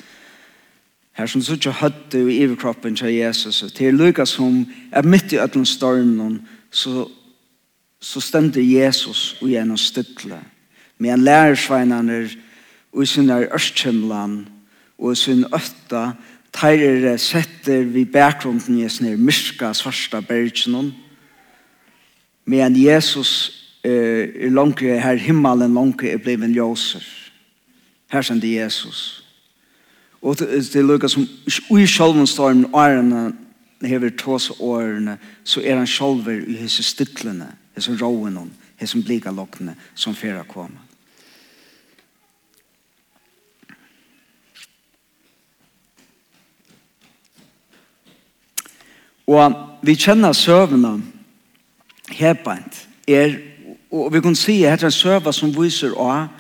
her 1.19 1.27
som 1.27 1.43
suttje 1.43 1.73
høtt 1.73 2.15
i 2.15 2.43
iverkroppen 2.45 2.97
til 2.97 3.15
Jesus, 3.15 3.65
til 3.75 3.97
lykka 3.99 4.25
som 4.25 4.63
er 4.93 5.03
midt 5.03 5.33
i 5.33 5.41
ødlen 5.43 5.67
stormen, 5.67 6.49
så, 6.71 7.09
så 8.01 8.21
stender 8.21 8.63
Jesus 8.63 9.37
og 9.43 9.49
gjennom 9.49 9.77
stille. 9.77 10.39
Men 10.99 11.25
lærersveinene 11.25 12.13
er 12.13 12.37
og 12.93 13.09
sin 13.09 13.31
er 13.31 13.49
ørskjemlan 13.55 14.41
og 14.99 15.17
sin 15.17 15.45
øtta 15.55 16.13
teirere 16.55 17.19
setter 17.21 17.85
vi 17.93 18.05
bakgrunden 18.05 18.81
i 18.81 18.89
sin 18.89 19.19
myrka 19.21 19.73
svarsta 19.73 20.21
bergen 20.21 20.93
men 22.49 22.77
Jesus 22.77 23.33
eh, 23.85 24.45
er 24.47 24.51
langt 24.51 24.81
her 24.81 25.17
himmelen 25.17 25.75
langt 25.75 26.03
er 26.03 26.19
blevet 26.19 26.51
ljøser 26.51 27.05
her 28.11 28.23
sender 28.23 28.49
Jesus 28.49 29.25
og 30.23 30.39
det 30.39 30.77
er 30.77 30.83
lukket 30.83 31.11
som 31.11 31.29
i 31.79 31.87
sjolvenstormen 31.87 32.73
årene 32.75 33.33
hever 33.85 34.11
tås 34.19 34.51
årene 34.59 35.19
så 35.45 35.63
er 35.63 35.77
han 35.77 35.87
sjolver 35.87 36.41
i 36.49 36.59
hese 36.65 36.83
stittlene 36.83 37.53
hese 37.77 37.95
roen 38.01 38.51
hese 38.81 38.99
blika 39.03 39.31
lokkene 39.31 39.77
som 39.95 40.15
fyrir 40.15 40.43
kommer 40.49 40.88
Og 49.29 49.53
vi 49.83 49.95
kjenner 49.95 50.33
søvnene 50.33 51.03
hebant 52.17 52.89
er, 53.09 53.35
og 53.93 54.13
vi 54.13 54.21
kan 54.25 54.37
si 54.37 54.63
at 54.65 54.81
det 54.81 54.89
er 54.89 54.93
en 54.93 54.95
søva 54.97 55.33
som 55.37 55.53
viser 55.53 55.93
av 56.01 56.31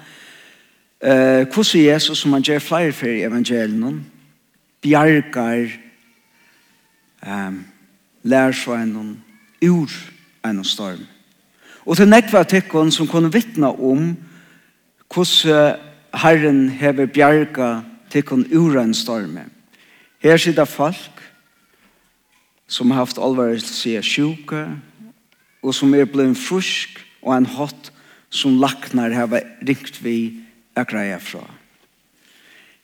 eh, 1.04 1.44
hvordan 1.44 1.84
Jesus, 1.84 2.18
som 2.18 2.32
han 2.32 2.42
gjør 2.42 2.64
flere 2.64 2.92
for 2.92 3.12
i 3.12 3.26
evangelien, 3.28 4.06
bjergar 4.82 5.68
um, 7.26 7.64
lærsveinen 8.22 9.22
ur 9.62 9.90
en 10.44 10.64
storm. 10.64 11.04
Og 11.84 11.96
til 11.96 12.08
nekva 12.08 12.42
tekken 12.44 12.92
som 12.94 13.08
kunne 13.08 13.32
vittna 13.32 13.72
om 13.74 14.14
hvordan 15.12 15.76
Herren 16.14 16.68
hever 16.68 17.06
bjerga 17.06 17.80
tekken 18.10 18.46
ur 18.54 18.80
en 18.80 18.94
storm. 18.94 19.38
Her 20.22 20.36
sitter 20.36 20.64
folk 20.64 21.18
som 22.68 22.90
har 22.92 23.06
haft 23.06 23.18
allvarlig 23.18 23.64
seg 23.64 24.04
sjuka, 24.04 24.66
og 25.64 25.74
som 25.74 25.94
er 25.96 26.08
blevet 26.08 26.38
frusk 26.38 27.00
og 27.24 27.34
en 27.34 27.48
hatt 27.56 27.90
som 28.30 28.58
laknar 28.60 29.14
har 29.16 29.32
ringt 29.64 30.02
vi 30.04 30.44
er 30.76 30.86
greia 30.88 31.18
fra. 31.18 31.42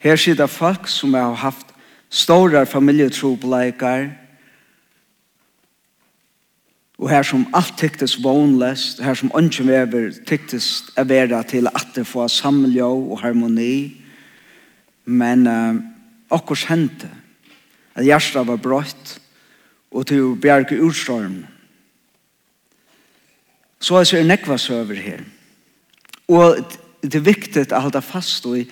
Her 0.00 0.17
sitter 0.21 0.49
folk 0.50 0.88
som 0.88 1.14
har 1.14 1.37
haft 1.41 1.73
store 2.11 2.64
familjetrobleikar, 2.67 4.11
og 6.99 7.11
her 7.11 7.25
som 7.26 7.47
alt 7.57 7.75
tyktes 7.79 8.14
vånlest, 8.23 9.00
her 9.03 9.17
som 9.19 9.33
ønsken 9.37 9.69
vever 9.69 10.12
tyktes 10.29 10.85
er 10.97 11.09
vera 11.11 11.43
til 11.43 11.67
at 11.67 11.91
det 11.97 12.07
får 12.07 12.31
samljå 12.31 12.87
og 12.87 13.19
harmoni, 13.25 13.97
men 15.05 15.47
uh, 15.50 15.75
okkurs 16.33 16.64
hendte, 16.71 17.11
at 17.95 18.07
hjertet 18.07 18.47
var 18.47 18.62
brøtt, 18.62 19.19
og 19.95 20.07
til 20.11 20.25
å 20.27 20.39
bjerge 20.41 20.81
utstorm. 20.83 21.45
Så 23.79 24.01
er 24.01 24.09
det 24.11 24.25
nekva 24.27 24.59
søver 24.59 24.99
her. 24.99 25.21
Og 26.29 26.59
det 27.05 27.21
er 27.21 27.27
viktig 27.27 27.67
å 27.71 27.85
holde 27.85 28.03
fast 28.03 28.47
i 28.49 28.65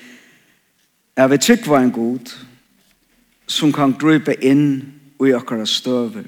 at 1.17 1.31
vi 1.31 1.39
trykker 1.39 1.77
en 1.77 1.93
god 1.93 2.33
som 3.47 3.73
kan 3.73 3.93
grupe 3.93 4.35
inn 4.41 4.65
i 5.23 5.35
akkurat 5.37 5.69
støver. 5.69 6.25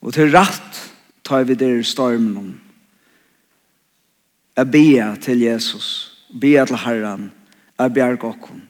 Og 0.00 0.14
til 0.14 0.30
rett 0.32 0.78
tar 1.26 1.44
vi 1.44 1.58
der 1.58 1.82
stormen 1.82 2.36
om. 2.36 2.52
Jeg 4.56 4.70
bia 4.70 5.10
til 5.20 5.42
Jesus, 5.42 5.88
bia 6.40 6.64
til 6.66 6.78
Herren, 6.80 7.28
jeg 7.78 7.94
bjerg 7.94 8.24
okkon. 8.24 8.62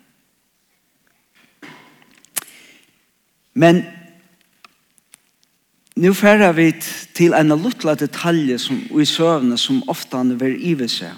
Men 3.55 3.85
Nu 5.98 6.12
færer 6.14 6.52
vi 6.54 6.68
til 7.14 7.32
en 7.34 7.50
luttla 7.58 7.96
detalje 7.98 8.58
som, 8.62 8.78
i 9.00 9.04
søvne 9.04 9.56
som 9.58 9.80
ofta 9.90 10.20
vil 10.38 10.54
ive 10.70 10.87
seg, 10.87 11.11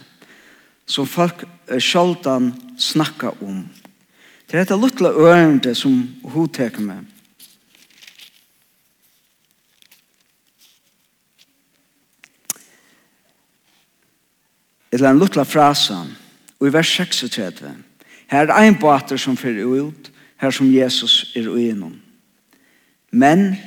som 0.88 1.04
folk 1.06 1.42
sjaldan 1.76 2.54
snakka 2.80 3.34
om. 3.44 3.58
Det 4.48 4.56
er 4.56 4.62
et 4.64 4.72
luttla 4.72 5.10
ørende 5.12 5.74
som 5.76 5.98
hun 6.24 6.48
teker 6.48 6.80
med. 6.80 7.04
Eller 14.92 15.10
en 15.10 15.20
luttla 15.20 15.44
frasa, 15.44 16.06
og 16.56 16.66
i 16.66 16.72
vers 16.72 16.94
36. 16.96 17.74
Her 18.32 18.48
er 18.48 18.56
ein 18.62 18.80
båter 18.80 19.20
som 19.20 19.36
fyrir 19.36 19.68
ut, 19.68 20.08
her 20.40 20.50
som 20.50 20.72
Jesus 20.72 21.34
er 21.36 21.52
uinom. 21.52 22.00
Men 23.12 23.58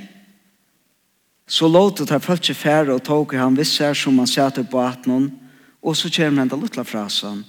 Så 1.47 1.67
låt 1.67 1.97
det 1.97 2.09
han 2.09 2.21
følt 2.23 2.55
færre 2.55 2.93
og 2.95 3.03
tog 3.03 3.33
i 3.33 3.37
han 3.37 3.57
visser 3.57 3.93
som 3.93 4.17
han 4.17 4.27
sætter 4.27 4.63
på 4.63 4.79
atnon, 4.79 5.31
og 5.83 5.95
så 5.97 6.09
kommer 6.09 6.41
han 6.41 6.49
til 6.49 6.59
luttla 6.59 6.83
frasen. 6.83 7.43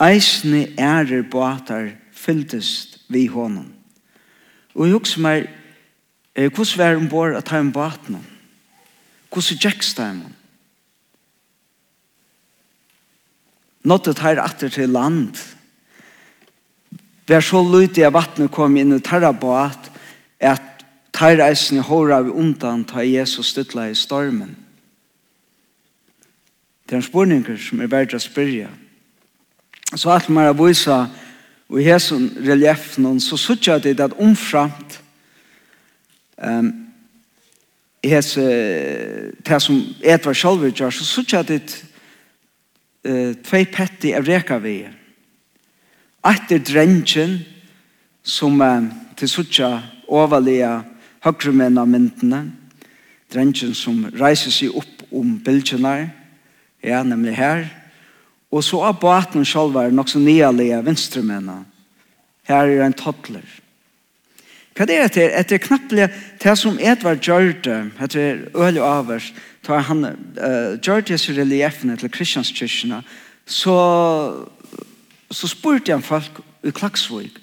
Eisne 0.00 0.66
ærer 0.78 1.26
på 1.30 1.42
atar 1.44 1.92
fylltest 2.12 2.98
vi 3.08 3.26
honom. 3.26 3.68
Og 4.74 4.86
jeg 4.86 4.96
husker 4.96 5.20
meg, 5.20 5.48
eh, 6.34 6.48
hvordan 6.48 6.78
var 6.78 6.98
han 6.98 7.08
bor 7.08 7.36
at 7.36 7.48
han 7.48 7.72
på 7.72 7.82
atnon? 7.84 8.26
Hvordan 9.28 9.58
gikk 9.58 9.82
det 9.96 10.04
han? 10.04 10.34
Nåttet 13.84 14.18
her 14.18 14.40
atter 14.40 14.68
til 14.68 14.88
land. 14.88 15.36
Vær 17.28 17.40
så 17.40 17.60
lydig 17.62 18.04
av 18.04 18.16
vattnet 18.16 18.50
kom 18.52 18.76
inn 18.76 18.96
i 18.96 19.00
tarra 19.00 19.32
på 19.32 19.52
at 19.54 19.90
Tar 21.20 21.36
eisen 21.44 21.76
i 21.76 21.80
håra 21.84 22.22
vi 22.22 22.30
undan 22.30 22.84
ta 22.84 23.02
Jesus 23.04 23.50
stytla 23.52 23.90
i 23.90 23.94
stormen. 23.94 24.56
Det 26.88 26.94
er 26.94 26.96
en 26.96 27.02
spurninger 27.04 27.58
som 27.60 27.82
er 27.84 27.90
verdt 27.92 28.14
å 28.16 28.20
spyrja. 28.24 28.70
Så 29.92 30.08
alt 30.08 30.30
man 30.32 30.46
har 30.48 30.56
vise 30.56 30.94
og 31.68 31.76
i 31.76 31.84
hesson 31.84 32.24
reliefen 32.40 33.20
så 33.20 33.36
sutja 33.36 33.76
det 33.78 34.00
at 34.00 34.16
omframt 34.16 34.96
um, 36.40 36.70
i 38.00 38.08
hese 38.08 38.46
det 39.44 39.58
som 39.60 39.76
Edvard 40.00 40.40
Kjolvig 40.40 40.72
gjør 40.72 40.94
så 40.96 41.04
sutja 41.04 41.42
det 41.44 41.60
uh, 43.04 43.36
tvei 43.44 43.66
petti 43.68 44.14
av 44.16 44.24
reka 44.24 44.56
vi 44.56 44.78
Etter 46.24 46.64
drengen 46.64 47.42
som 48.24 48.56
uh, 48.64 48.88
til 49.20 49.28
sutja 49.28 49.70
overlige 50.08 50.72
høyre 51.24 51.52
menn 51.52 51.78
av 51.80 51.88
myndene, 51.90 52.44
drengen 53.30 53.74
som 53.76 54.06
reiser 54.18 54.52
seg 54.54 54.76
opp 54.76 55.04
om 55.12 55.36
bildene, 55.44 56.10
ja, 56.82 57.02
nemlig 57.04 57.36
her, 57.36 57.66
og 58.50 58.64
så 58.66 58.80
er 58.88 58.98
baten 58.98 59.44
selv 59.46 59.76
er 59.78 59.92
nok 59.94 60.08
så 60.10 60.18
nyalige 60.18 60.80
venstre 60.84 61.22
mennene. 61.22 61.66
Her 62.48 62.66
er 62.66 62.82
en 62.82 62.96
toddler. 62.96 63.44
Hva 64.74 64.86
er 64.86 64.88
det 64.88 64.98
etter? 65.04 65.34
Etter 65.38 65.60
knappelig 65.62 66.08
det 66.42 66.54
som 66.58 66.78
Edvard 66.80 67.20
gjør 67.22 67.52
det, 67.62 67.78
etter 68.00 68.46
øl 68.56 68.80
og 68.80 68.86
avers, 68.88 69.28
da 69.66 69.82
han 69.84 70.06
uh, 70.08 70.78
gjør 70.80 71.04
det 71.04 71.20
reliefene 71.36 71.98
til 72.00 72.10
kristianskyrkene, 72.10 73.02
så, 73.46 73.76
så 75.30 75.50
spurte 75.50 75.92
han 75.92 76.02
folk 76.02 76.40
i 76.64 76.72
Klagsvøk 76.72 77.38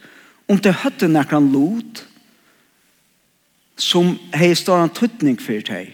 om 0.48 0.60
det 0.64 0.80
høtte 0.82 1.08
noen 1.12 1.52
lot, 1.54 2.07
som 3.78 4.16
hei 4.34 4.54
stående 4.58 4.94
tøtning 4.98 5.38
for 5.42 5.62
deg, 5.66 5.94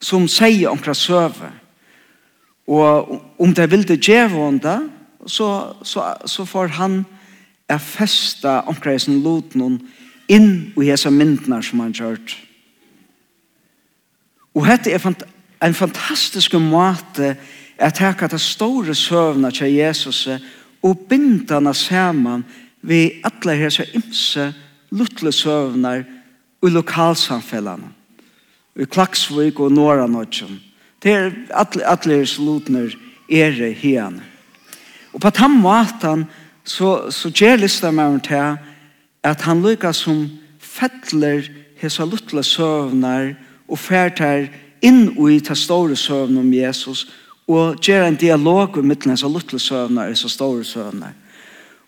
som 0.00 0.28
sier 0.28 0.70
omkra 0.70 0.94
søve, 0.94 1.50
og 2.68 3.40
om 3.40 3.52
det 3.54 3.70
vil 3.70 3.84
det 3.88 4.00
djevånda, 4.04 4.78
så, 5.26 5.48
så, 5.82 6.14
så 6.26 6.44
får 6.44 6.76
han 6.78 7.02
er 7.68 7.80
festa 7.80 8.60
om 8.68 8.76
hva 8.76 8.96
som 9.00 9.22
lot 9.24 9.54
noen 9.56 9.78
inn 10.28 10.72
i 10.76 10.88
hese 10.88 11.12
myndene 11.12 11.60
som 11.64 11.80
han 11.80 11.94
gjør. 11.96 12.20
Og 14.54 14.68
dette 14.68 14.92
er 14.92 15.02
fant 15.02 15.24
en 15.64 15.76
fantastisk 15.76 16.54
måte 16.60 17.34
at 17.80 18.00
jeg 18.00 18.16
kan 18.18 18.30
ta 18.30 18.38
store 18.38 18.94
søvnene 18.94 19.50
til 19.52 19.72
Jesus 19.74 20.26
og 20.84 21.06
binde 21.08 21.56
henne 21.56 21.72
sammen 21.74 22.44
ved 22.84 23.24
alle 23.24 23.56
hese 23.58 23.86
imse 23.96 24.50
lutle 24.94 25.32
søvnar 25.32 26.04
i 26.66 26.70
lokalsamfellene. 26.70 27.90
I 28.76 28.84
Klaksvik 28.84 29.60
og 29.60 29.72
Norranodgen. 29.72 30.60
Det 31.02 31.12
er 31.12 31.30
alle, 31.54 31.84
alle 31.86 32.26
slutner 32.26 32.94
er 33.30 33.72
hien. 33.72 34.20
Og 35.12 35.20
på 35.20 35.30
den 35.30 35.60
måten 35.62 36.24
så, 36.64 37.10
så 37.10 37.30
gjør 37.30 37.56
listemøren 37.56 38.20
til 38.20 38.56
at 39.22 39.40
han 39.46 39.62
lykkes 39.62 39.96
som 40.06 40.24
fettler 40.58 41.46
hesa 41.80 42.04
luttla 42.04 42.42
søvner 42.42 43.34
og 43.68 43.78
færtar 43.78 44.48
inn 44.84 45.12
i 45.12 45.40
ta 45.40 45.54
store 45.54 45.96
søvn 45.96 46.40
om 46.40 46.52
Jesus 46.52 47.06
og 47.48 47.76
gjør 47.84 48.08
en 48.08 48.16
dialog 48.20 48.76
med 48.76 48.94
mittlen 48.94 49.14
hesa 49.14 49.28
luttla 49.28 49.60
og 49.84 50.02
hesa 50.08 50.28
store 50.28 50.64
søvnar. 50.64 51.12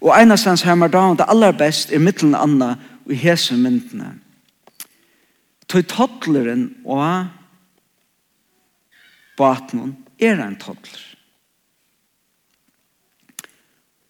Og 0.01 0.13
einastans 0.13 0.63
hemmar 0.63 0.93
dagen 0.93 1.17
det 1.17 1.27
aller 1.29 1.53
best 1.57 1.93
er 1.93 1.99
mittlen 1.99 2.35
anna 2.35 2.77
og 3.07 3.15
hese 3.17 3.57
myndene. 3.57 4.13
Tøy 5.67 5.83
toddleren 5.91 6.69
og 6.87 7.27
batnen 9.37 9.97
er 10.23 10.41
en 10.41 10.57
tottler. 10.61 11.03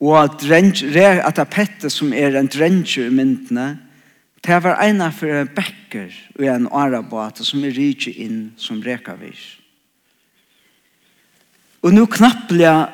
Og 0.04 0.12
at, 0.20 0.40
drenj, 0.42 0.82
at 1.00 1.40
pette 1.48 1.88
som 1.90 2.12
er 2.12 2.36
en 2.36 2.50
drenger 2.52 3.08
i 3.08 3.12
myndene, 3.12 3.68
det 4.44 4.58
var 4.62 4.82
en 4.84 5.00
av 5.02 5.16
for 5.16 5.48
bekker 5.56 6.12
og 6.36 6.44
en 6.52 6.68
arabate 6.68 7.44
som 7.46 7.64
er 7.64 7.74
rydde 7.74 8.12
inn 8.22 8.40
som 8.60 8.82
rekavis. 8.84 9.56
Og 11.82 11.94
nå 11.94 12.04
knapplega 12.10 12.90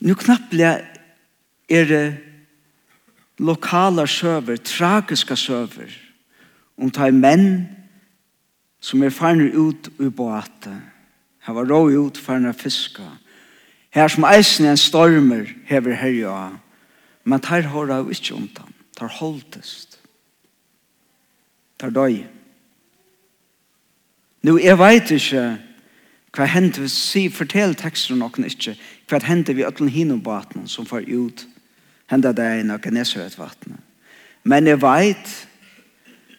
nå 0.00 0.14
knapplega 0.16 0.78
er 1.70 1.88
det 1.88 2.04
lokala 3.40 4.06
søver, 4.08 4.56
tragiska 4.56 5.36
søver, 5.36 5.90
om 6.80 6.90
ta 6.90 7.10
menn 7.12 7.68
som 8.80 9.02
er 9.04 9.12
farne 9.12 9.50
ut 9.52 9.90
i 10.00 10.08
båte, 10.08 10.72
her 11.44 11.56
var 11.56 11.68
rå 11.68 11.82
ut 11.92 12.18
farne 12.18 12.52
fiska, 12.56 13.04
her 13.90 14.08
som 14.08 14.24
eisen 14.24 14.68
en 14.70 14.80
stormer 14.80 15.50
hever 15.68 15.94
herja, 15.98 16.50
men 17.24 17.40
tar 17.40 17.68
har 17.68 17.92
jeg 17.92 18.16
ikke 18.16 18.34
omtann, 18.34 18.74
tar 18.96 19.12
holdest, 19.20 19.98
tar 21.78 21.92
døy. 21.92 22.22
Nå, 24.42 24.56
jeg 24.56 24.78
vet 24.78 25.12
ikke 25.18 25.44
hva 26.30 26.46
hendte 26.46 26.84
vi, 26.84 26.88
si, 26.88 27.26
fortell 27.28 27.74
teksten 27.74 28.20
noen 28.22 28.46
ikke, 28.46 28.76
hva 29.10 29.20
hendte 29.26 29.56
vi 29.58 29.66
øtlen 29.66 29.90
hinobåten 29.90 30.68
som 30.70 30.86
får 30.86 31.08
ut, 31.10 31.44
hendte 32.08 32.32
det 32.38 32.50
i 32.60 32.66
noen 32.66 32.96
neserøytvattnet. 32.96 33.80
Men 34.48 34.70
jeg 34.70 34.80
vet 34.80 35.32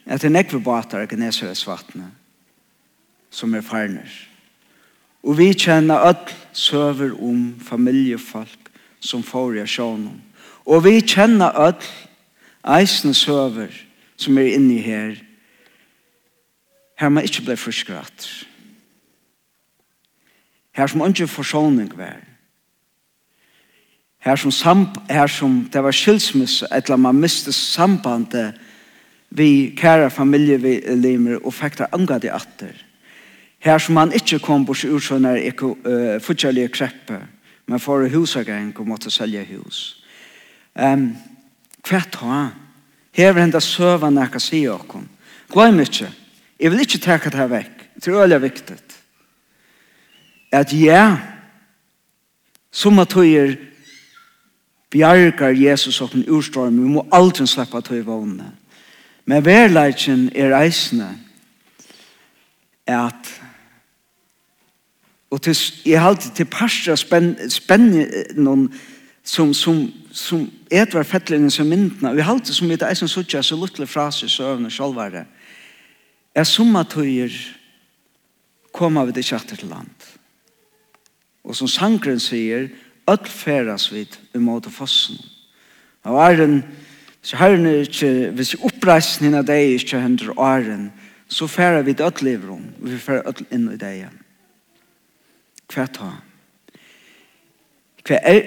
at 0.06 0.22
det 0.22 0.30
er 0.30 0.36
nekve 0.36 0.60
båtar 0.64 1.06
i 1.06 1.10
Gnesaresvattnet 1.10 2.12
som 3.32 3.54
er 3.56 3.64
farner. 3.64 4.10
Og 5.24 5.38
vi 5.38 5.52
kjenner 5.54 6.02
öll 6.10 6.34
søver 6.54 7.14
om 7.22 7.56
familjefolk 7.64 8.72
som 9.00 9.24
får 9.24 9.62
i 9.62 9.66
sjånen. 9.70 10.22
Og 10.66 10.84
vi 10.84 11.00
kjenner 11.00 11.54
öll 11.56 11.92
eisne 12.78 13.14
søver 13.14 13.72
som 14.18 14.38
er 14.38 14.56
inne 14.58 14.82
her 14.82 15.16
her 17.02 17.10
man 17.10 17.26
ikke 17.26 17.42
ble 17.42 17.58
fruskrat. 17.58 18.28
Her 20.72 20.88
som 20.88 21.02
ikke 21.08 21.28
forsoning 21.28 21.90
var. 21.98 22.20
Her 24.22 24.36
som, 24.36 24.86
her 25.10 25.28
som 25.28 25.70
det 25.74 25.84
var 25.84 25.92
skilsmisse, 25.92 26.68
eller 26.72 26.96
man 26.96 27.16
miste 27.16 27.52
sambandet 27.52 28.54
vi 29.32 29.74
kæra 29.78 30.10
familie 30.10 30.58
vi 30.60 30.80
limer 30.96 31.40
og 31.46 31.54
fektar 31.54 31.90
anga 31.96 32.18
de 32.20 32.32
atter. 32.32 32.74
Her 33.60 33.78
som 33.78 33.96
man 33.96 34.14
ikkje 34.14 34.42
kom 34.42 34.66
bors 34.66 34.84
ur 34.86 35.00
sånne 35.00 35.36
uh, 35.38 36.18
fortjellige 36.22 36.72
kreppe, 36.74 37.20
men 37.68 37.80
for 37.80 38.08
husageng 38.10 38.74
og 38.76 38.88
måtte 38.88 39.12
selja 39.12 39.44
hus. 39.54 40.02
Um, 40.76 41.14
Kvett 41.82 42.16
ha, 42.22 42.52
hever 43.18 43.42
henda 43.42 43.60
søva 43.60 44.10
nekka 44.14 44.40
si 44.40 44.68
okkom. 44.70 45.08
Glem 45.52 45.80
ikkje, 45.82 46.12
jeg 46.60 46.72
vil 46.72 46.84
ikkje 46.84 47.02
teka 47.02 47.32
det 47.32 47.40
her 47.40 47.52
vekk, 47.52 47.86
det 47.98 48.12
er 48.12 48.22
øyla 48.22 48.38
viktig. 48.42 48.78
At 50.52 50.74
ja, 50.76 51.18
som 52.72 53.00
at 53.00 53.14
høyer 53.14 53.56
bjargar 54.92 55.56
Jesus 55.56 56.02
okken 56.04 56.26
urstorm, 56.28 56.76
vi 56.76 56.90
må 56.98 57.06
aldri 57.12 57.48
sleppa 57.48 57.80
at 57.80 57.90
høy 57.92 58.02
vågne. 58.06 58.52
Men 59.26 59.46
verleikjen 59.46 60.30
er 60.36 60.56
eisne 60.62 61.14
at 62.92 63.30
og 65.32 65.40
til, 65.42 65.56
jeg 65.86 66.02
halte 66.04 66.28
til 66.36 66.48
parstra 66.52 66.98
spennende 67.00 67.48
spenn, 67.48 67.94
noen 68.36 68.66
som, 69.24 69.54
som, 69.56 69.86
som 70.12 70.44
Edvard 70.68 71.08
Fettlingen 71.08 71.54
som 71.54 71.70
myndene 71.72 72.12
og 72.12 72.20
jeg 72.20 72.28
halte 72.28 72.56
som 72.56 72.72
et 72.74 72.84
eisende 72.84 73.12
suttja 73.14 73.44
så 73.46 73.56
luttelig 73.56 73.88
frase 73.88 74.28
så 74.30 74.52
øvne 74.56 74.72
sjålvare 74.74 75.24
er 76.36 76.48
som 76.48 76.76
at 76.76 76.94
høyer 76.98 77.32
koma 78.76 79.06
vi 79.08 79.16
til 79.16 79.28
kjatter 79.32 79.60
til 79.60 79.72
land. 79.72 80.08
Og 81.44 81.56
som 81.56 81.68
sangren 81.68 82.20
sier 82.24 82.70
öll 83.10 83.28
feras 83.28 83.90
vid 83.92 84.16
i 84.36 84.40
måte 84.40 84.72
fossen 84.74 85.20
og 86.04 86.18
er 86.24 86.44
en 86.44 86.62
Så 87.22 87.38
herren 87.38 87.66
er 87.66 87.84
ikke, 87.86 88.30
hvis 88.34 88.56
oppreisen 88.66 89.28
henne 89.28 89.44
deg 89.46 89.76
ikke 89.78 90.02
hender 90.02 90.34
åren, 90.38 90.90
så 91.28 91.48
færer 91.48 91.82
vi 91.82 91.94
til 91.94 92.50
om, 92.50 92.64
og 92.82 92.92
vi 92.92 92.98
færer 92.98 93.28
ødel 93.30 93.46
inn 93.52 93.70
i 93.72 93.78
deg. 93.78 94.08
Hva 95.72 95.86
ta? 95.88 96.10
Hva 98.08 98.18
er, 98.24 98.42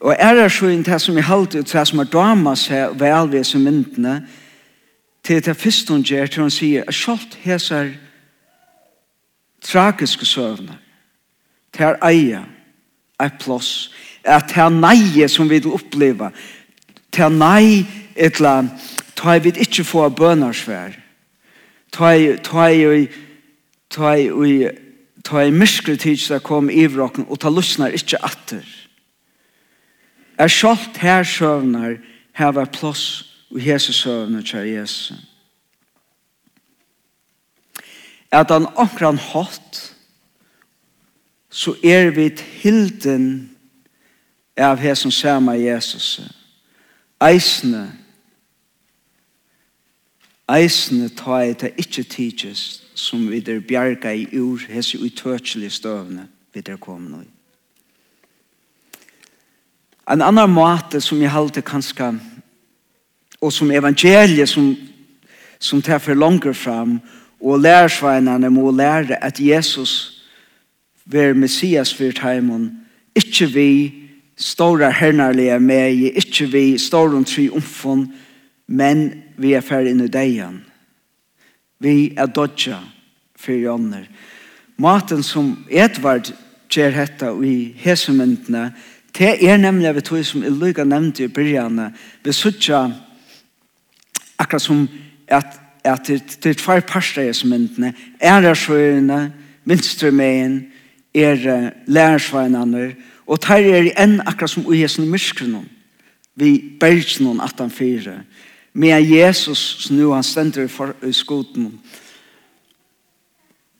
og 0.00 0.14
er 0.18 0.34
det 0.34 0.52
så 0.52 0.70
inn 0.70 0.84
til 0.84 1.00
som 1.00 1.18
jeg 1.18 1.26
halte 1.28 1.58
ut, 1.60 1.66
til 1.66 1.86
som 1.86 1.98
er 1.98 2.12
dama 2.12 2.54
seg 2.56 2.94
vel 3.00 3.32
ved 3.32 3.44
som 3.44 3.60
myndene, 3.60 4.22
til 5.22 5.44
det 5.44 5.56
første 5.56 5.92
hun 5.92 6.06
gjør, 6.06 6.26
til 6.26 6.42
hun 6.42 6.54
sier, 6.54 6.86
at 6.88 6.94
selv 6.94 7.36
heser 7.42 7.90
tragiske 9.60 10.24
søvner, 10.24 10.78
til 11.72 11.84
er 11.84 11.98
eie, 12.08 12.44
er 13.20 13.36
plass, 13.40 13.90
at 14.24 14.48
det 14.48 14.56
er 14.56 14.72
neie 14.72 15.28
som 15.28 15.50
vi 15.50 15.58
vil 15.58 15.76
oppleve, 15.76 16.30
til 17.12 17.26
er 17.26 17.34
nei 17.34 17.84
etla 18.20 18.68
ta 19.16 19.38
vit 19.40 19.56
ikkje 19.56 19.84
få 19.84 20.08
bønarsvær. 20.08 20.94
Ta 21.92 22.12
ta 22.44 22.68
ta 23.90 24.12
i 24.14 24.68
ta 25.24 25.42
i 25.44 25.50
myskre 25.50 25.96
tids 25.96 26.28
der 26.28 26.38
kom 26.38 26.70
i 26.70 26.86
vrokken 26.86 27.26
og 27.28 27.40
ta 27.40 27.50
lusnar 27.50 27.92
ikkje 27.96 28.22
atter. 28.24 28.64
Er 30.38 30.48
sjalt 30.48 30.96
her 30.96 31.24
søvnar 31.24 31.98
heva 32.32 32.64
plass 32.64 33.24
og 33.50 33.60
hese 33.60 33.92
søvnar 33.92 34.46
kjær 34.46 34.64
Jesu. 34.64 35.14
At 38.32 38.50
han 38.50 38.68
omkran 38.78 39.18
hatt 39.18 39.86
så 41.50 41.74
er 41.82 42.12
vi 42.14 42.30
hilden 42.62 43.50
av 44.56 44.78
hesen 44.78 45.10
sama 45.10 45.56
Jesus. 45.58 46.20
Eisne 47.20 47.99
eisne 50.56 51.08
ta 51.08 51.42
i 51.44 51.52
det 51.54 51.72
ikkje 51.78 52.04
tidsis 52.04 52.82
som 52.94 53.28
vi 53.30 53.40
der 53.40 53.60
bjerga 53.60 54.12
i 54.12 54.26
ur 54.38 54.60
hese 54.68 54.98
utøtselige 54.98 55.70
støvne 55.70 56.28
vi 56.54 56.60
der 56.60 56.76
kom 56.76 57.02
nå. 57.10 57.22
En 60.10 60.22
annan 60.22 60.50
måte 60.50 61.00
som 61.00 61.20
jeg 61.22 61.30
halte 61.30 61.62
kanskje 61.62 62.14
og 63.40 63.52
som 63.52 63.70
evangeliet 63.70 64.48
som, 64.48 64.74
som 65.58 65.82
tar 65.82 65.98
for 65.98 66.14
langer 66.14 66.52
fram 66.52 66.98
og 67.40 67.60
lærersveinene 67.60 68.50
må 68.50 68.70
lære 68.70 69.24
at 69.24 69.40
Jesus 69.40 70.22
ver 71.06 71.34
Messias 71.34 71.94
for 71.94 72.12
teimen 72.12 72.70
ikkje 73.16 73.46
vi 73.54 73.70
stora 74.36 74.90
hernarlige 74.90 75.60
med 75.60 76.10
ikkje 76.14 76.46
vi 76.52 76.78
stora 76.78 77.22
triumfon 77.24 78.12
men 78.66 79.22
vi 79.40 79.54
er 79.56 79.64
ferdig 79.64 79.94
inn 79.94 80.04
i 80.04 80.12
degen. 80.12 80.60
Vi 81.80 82.12
er 82.18 82.28
dodja 82.28 82.78
for 83.40 83.56
jønner. 83.56 84.04
Maten 84.80 85.24
som 85.24 85.54
Edvard 85.68 86.32
gjør 86.70 86.96
dette 87.00 87.30
i 87.44 87.54
hesemyndene, 87.80 88.70
det 89.16 89.40
er 89.42 89.58
nemlig 89.58 89.94
vi 89.96 90.02
tog 90.06 90.24
som 90.24 90.44
Illuga 90.46 90.84
nevnte 90.86 91.24
i 91.24 91.32
byrjane, 91.32 91.90
vi 92.22 92.32
suttja 92.32 92.84
akkurat 94.38 94.62
som 94.62 94.84
at, 95.28 95.58
at 95.84 96.06
det 96.06 96.52
er 96.52 96.60
tvær 96.60 96.84
parster 96.86 97.24
i 97.24 97.32
hesemyndene, 97.32 97.92
æresvøyene, 98.22 99.32
minstrumeen, 99.64 100.60
er 101.14 101.72
lærersveinene, 101.86 102.92
og 103.26 103.40
tar 103.42 103.64
er 103.66 103.90
enn 103.98 104.20
akkurat 104.22 104.52
som 104.52 104.68
i 104.70 104.82
hesen 104.82 105.10
myskrenom, 105.10 105.66
vi 106.38 106.76
bergsen 106.80 107.26
18-4, 107.40 108.20
Med 108.72 109.02
Jesus, 109.02 109.58
som 109.58 109.96
nu 109.96 110.10
han 110.12 110.22
stender 110.22 110.68
i 111.06 111.12
skoten, 111.12 111.80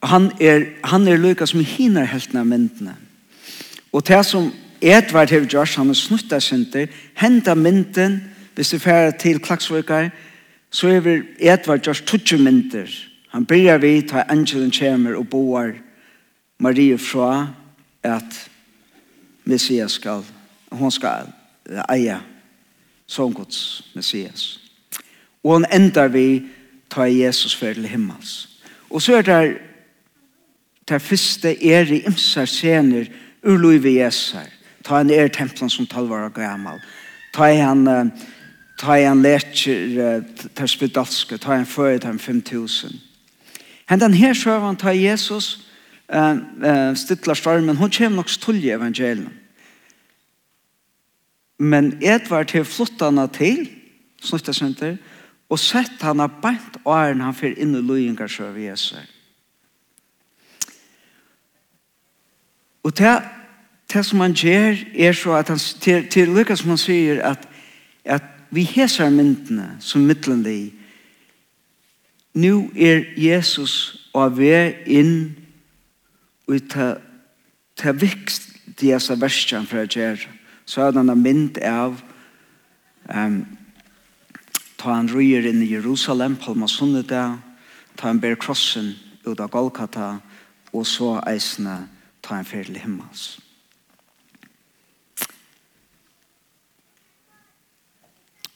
han 0.03 0.33
er, 0.40 0.64
han 0.85 1.09
er 1.09 1.20
lykka 1.20 1.46
som 1.46 1.64
hinar 1.64 2.09
heltene 2.09 2.40
av 2.40 2.46
myndene. 2.48 2.96
Og 3.92 4.07
det 4.09 4.24
som 4.26 4.50
Edvard 4.81 5.31
har 5.31 5.44
gjort, 5.44 5.76
han 5.76 5.87
har 5.87 5.94
snutta 5.94 6.40
synder, 6.40 6.88
hentet 7.14 7.59
mynden, 7.59 8.20
hvis 8.55 8.70
du 8.70 8.79
færer 8.79 9.11
til 9.11 9.40
klagsvøkar, 9.40 10.11
så 10.70 10.88
er 10.88 11.00
vi 11.00 11.20
Edvard 11.38 11.85
gjort 11.85 12.05
tutsi 12.07 12.37
mynder. 12.37 12.88
Han 13.31 13.44
byrjar 13.46 13.79
vi, 13.79 14.00
ta 14.03 14.24
angelen 14.29 14.70
kommer 14.70 15.14
og 15.14 15.29
boar 15.29 15.74
Marie 16.59 16.98
fra 16.98 17.48
at 18.03 18.50
Messias 19.44 19.92
skal, 19.92 20.24
hon 20.70 20.90
skal 20.90 21.31
eia 21.88 22.20
sånn 23.07 23.35
Messias. 23.94 24.59
Og 25.44 25.55
han 25.55 25.66
endar 25.72 26.09
vi 26.09 26.42
ta 26.90 27.07
Jesus 27.09 27.55
for 27.57 27.72
til 27.72 27.88
himmels. 27.88 28.48
Og 28.90 29.03
så 29.03 29.16
er 29.16 29.22
det 29.22 29.59
der 30.88 30.98
første 30.98 31.53
er 31.66 31.87
i 31.92 32.03
imsar 32.07 32.44
scener 32.44 33.07
ur 33.42 33.57
lov 33.57 33.87
i 33.87 33.98
Jesus 34.00 34.33
her. 34.33 34.48
Ta 34.85 34.96
han 34.96 35.11
er 35.11 35.29
templen 35.29 35.70
som 35.70 35.87
talvar 35.87 36.24
og 36.24 36.35
gammal. 36.35 36.81
Ta 37.35 37.53
han 37.53 38.12
ta 38.79 38.96
han 38.96 39.22
lecher 39.22 40.24
ter 40.57 40.66
spedalske, 40.66 41.38
ta 41.38 41.55
han 41.55 41.66
fyrir 41.66 41.98
ta 41.98 42.09
han 42.09 42.18
5000. 42.18 43.00
Hendan 43.90 44.14
her 44.14 44.35
sjøvan 44.35 44.76
ta 44.76 44.90
Jesus 44.90 45.66
eh 46.11 46.37
uh, 46.62 46.94
stittlar 46.96 47.35
stormen, 47.35 47.76
hun 47.76 47.90
kjem 47.90 48.12
nok 48.12 48.29
stulje 48.29 48.74
evangelium. 48.74 49.33
Men 51.59 51.98
Edvard 52.03 52.50
har 52.50 52.64
flottat 52.64 53.07
henne 53.07 53.29
til, 53.29 53.68
snuttet 54.22 54.57
senter, 54.57 54.96
og 55.50 55.58
sett 55.58 56.02
han 56.02 56.22
har 56.22 56.30
bænt 56.42 56.78
åren 56.84 57.24
han 57.24 57.34
fyrir 57.34 57.58
inn 57.58 57.74
i 57.74 57.82
løyingar 57.82 58.30
søv 58.30 58.58
Jesu. 58.58 58.96
Og 62.86 62.94
det, 62.96 63.16
det 63.92 64.04
som 64.06 64.22
han 64.22 64.34
gjør 64.34 64.78
er 64.94 65.12
så 65.12 65.34
at 65.36 65.48
han, 65.48 65.58
til, 65.58 66.06
til 66.08 66.30
lykka 66.32 66.56
som 66.56 66.72
han 66.72 66.80
sier 66.80 67.22
at, 67.26 67.48
at 68.04 68.24
vi 68.50 68.64
hesar 68.64 69.10
myndene 69.10 69.76
som 69.80 70.06
midtlendig 70.06 70.72
nu 72.34 72.70
er 72.78 73.04
Jesus 73.18 74.06
og 74.14 74.38
vi 74.38 74.54
inn 74.86 75.14
og 76.48 76.62
ta, 76.70 76.94
ta 77.76 77.92
vikst 77.92 78.48
til 78.78 78.94
Jesu 78.94 79.16
verskjan 79.18 79.66
for 79.66 79.82
å 79.82 79.90
gjøre 79.90 80.30
så 80.64 80.86
er 80.86 80.94
det 80.94 81.02
en 81.02 81.22
mynd 81.22 81.58
av 81.66 81.98
um, 83.10 83.42
ta 84.80 84.94
han 84.96 85.10
ryer 85.12 85.44
inn 85.50 85.60
i 85.62 85.74
Jerusalem, 85.74 86.38
Palma 86.40 86.66
der 87.02 87.36
ta 87.96 88.08
han 88.08 88.20
ber 88.20 88.34
krossen 88.34 88.96
ut 89.26 89.40
av 89.40 89.50
Golgata, 89.50 90.20
og 90.72 90.86
så 90.86 91.20
eisene 91.28 91.88
ta 92.22 92.34
han 92.34 92.44
fer 92.44 92.64
til 92.64 92.78
himmels. 92.78 93.40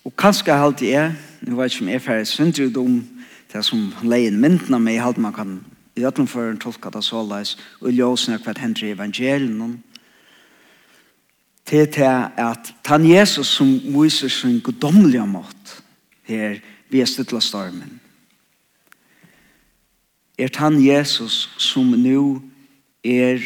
Og 0.04 0.12
kanskje 0.16 0.50
jeg 0.52 0.60
halte 0.60 0.88
jeg, 0.88 1.12
nå 1.42 1.56
vet 1.56 1.72
jeg 1.72 1.76
ikke 1.76 1.84
om 1.84 1.88
jeg 1.88 2.00
er 2.00 2.06
ferdig 2.08 2.26
syndryd 2.28 2.76
om 2.76 2.98
det 3.52 3.64
som 3.64 3.92
leien 4.02 4.40
myndene 4.40 4.80
med, 4.80 4.94
jeg 4.94 5.04
halte 5.04 5.20
man 5.20 5.32
kan 5.32 5.54
i 5.96 6.04
øtlen 6.04 6.26
for 6.26 6.48
en 6.48 6.58
tolka 6.58 6.90
det 6.90 7.04
så 7.04 7.22
leis, 7.22 7.56
og 7.80 7.92
ljøsene 7.92 8.40
hva 8.40 8.56
hender 8.58 8.88
i 8.88 8.94
evangelien, 8.96 9.82
til 11.64 11.86
til 11.86 12.04
at 12.36 12.74
han 12.86 13.06
Jesus 13.08 13.56
som 13.56 13.80
viser 13.92 14.28
sin 14.28 14.60
godomlige 14.60 15.26
måte, 15.26 15.83
her 16.28 16.60
vi 16.90 17.00
er 17.00 17.08
stilla 17.10 17.40
stormen. 17.40 18.00
Er 20.38 20.50
han 20.58 20.80
Jesus 20.82 21.48
som 21.58 21.86
nu 21.86 22.42
er 23.04 23.42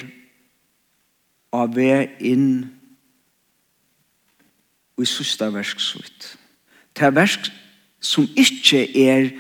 av 1.52 1.74
vei 1.76 2.08
inn 2.24 2.68
i 4.98 5.06
sista 5.06 5.48
versksutt. 5.52 6.34
Det 6.96 7.06
er 7.06 7.14
versk 7.14 7.50
som 8.00 8.26
ikke 8.36 8.82
er 8.98 9.30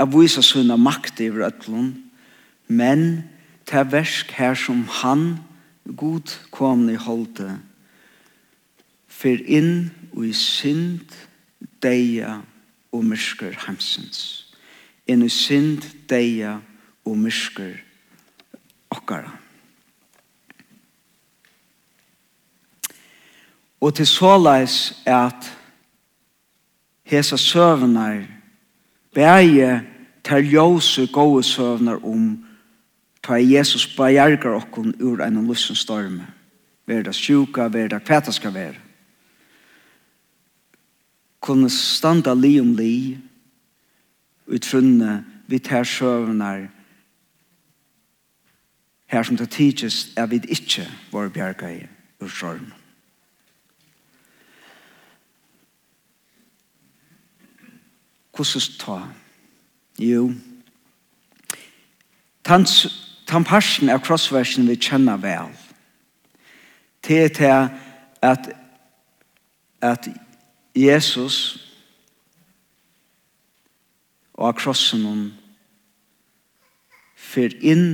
av 0.00 0.12
vise 0.14 0.42
sunna 0.44 0.78
makt 0.80 1.20
i 1.20 1.30
vrøtlun, 1.32 1.92
men 2.70 3.06
det 3.68 3.80
er 3.80 3.90
versk 3.90 4.30
her 4.38 4.54
som 4.58 4.84
han, 5.00 5.40
god 5.84 6.30
kom 6.54 6.86
i 6.90 6.98
holde, 7.00 7.56
for 9.10 9.42
inn 9.50 9.90
og 10.14 10.24
i 10.28 10.34
synd, 10.36 11.10
deia 11.82 12.40
og 12.92 13.04
myrskur 13.04 13.54
hamsens. 13.66 14.46
Inn 15.06 15.22
i 15.22 15.28
synd, 15.28 15.82
deia 16.08 16.58
og 17.04 17.18
myrskur 17.18 17.78
okkara. 18.90 19.30
Og 23.80 23.94
til 23.94 24.06
såleis 24.06 24.92
at 25.06 25.56
hesa 27.04 27.36
søvnar 27.36 28.26
bæje 29.14 29.86
til 30.24 30.52
ljósu 30.52 31.06
gode 31.12 31.42
søvnar 31.42 32.04
om 32.04 32.44
ta 33.22 33.34
Jesus 33.34 33.86
bæjargar 33.96 34.54
okkon 34.54 34.94
ur 35.02 35.22
en 35.22 35.46
lussen 35.46 35.76
storme. 35.76 36.26
Verda 36.86 37.12
sjuka, 37.12 37.68
verda 37.68 37.98
kvæta 37.98 38.32
skal 38.32 38.54
vera 38.54 38.89
kunne 41.40 41.70
standa 41.70 42.34
li 42.34 42.60
om 42.60 42.74
li 42.76 43.18
utfunne 44.50 45.24
vi 45.48 45.58
tar 45.58 45.84
søvnar 45.84 46.68
her 49.10 49.22
som 49.22 49.36
det 49.36 49.50
tidses 49.50 50.12
er 50.16 50.26
vi 50.26 50.40
ikke 50.48 50.86
vår 51.12 51.28
bjerga 51.28 51.68
i 51.68 51.86
ur 52.20 52.28
sjormen. 52.28 52.72
Hvordan 58.36 58.78
ta? 58.78 59.00
Jo. 59.98 60.30
Tans, 62.44 62.86
parsen 63.26 63.90
av 63.90 64.00
krossversen 64.00 64.68
vi 64.68 64.78
kjenner 64.78 65.18
vel. 65.20 65.50
Det 67.04 67.18
er 67.24 67.28
til 67.28 67.52
at, 68.22 68.48
at 69.82 70.08
Jesus 70.76 71.58
og 74.34 74.46
av 74.48 74.56
krossen 74.60 75.04
hon 75.04 75.24
fer 77.20 77.54
inn 77.60 77.86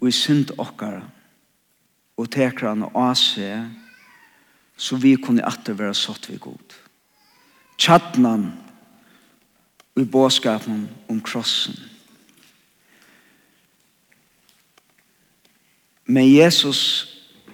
i 0.00 0.12
synd 0.14 0.54
okkara 0.56 1.02
og 2.20 2.30
teker 2.32 2.70
han 2.70 2.86
og 2.86 2.96
ase 3.10 3.50
så 4.80 4.96
vi 4.96 5.16
kunne 5.20 5.44
atter 5.44 5.76
være 5.76 5.94
satt 5.94 6.30
vi 6.30 6.38
god. 6.40 6.76
Tjadnan 7.80 8.48
i 10.00 10.04
båskapen 10.04 10.86
om 11.08 11.20
krossen. 11.20 11.76
Men 16.04 16.30
Jesus 16.32 16.80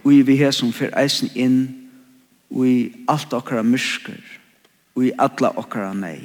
og 0.04 0.12
i 0.14 0.22
vi 0.22 0.36
her 0.38 0.54
som 0.54 0.70
fer 0.72 0.94
eisen 0.96 1.32
inn 1.34 1.58
og 2.54 2.62
i 2.68 2.78
alt 3.10 3.34
okkara 3.34 3.66
myrsker 3.66 4.22
og 4.96 5.04
i 5.04 5.12
alla 5.18 5.52
okkara 5.60 5.92
nei. 5.94 6.20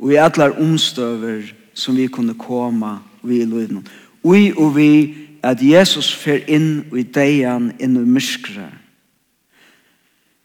Og 0.00 0.12
i 0.12 0.18
alla 0.18 0.50
omstøver 0.58 1.52
som 1.74 1.96
vi 1.96 2.08
kunne 2.08 2.34
koma 2.34 2.98
vi 3.22 3.42
i 3.42 3.46
løyden. 3.46 3.86
Ui 4.24 4.52
og 4.56 4.76
vi 4.76 5.14
at 5.42 5.62
Jesus 5.62 6.14
fer 6.14 6.42
inn 6.48 6.86
i 6.96 7.02
deian 7.02 7.72
inn 7.78 7.98
i 7.98 8.06
myskre. 8.06 8.70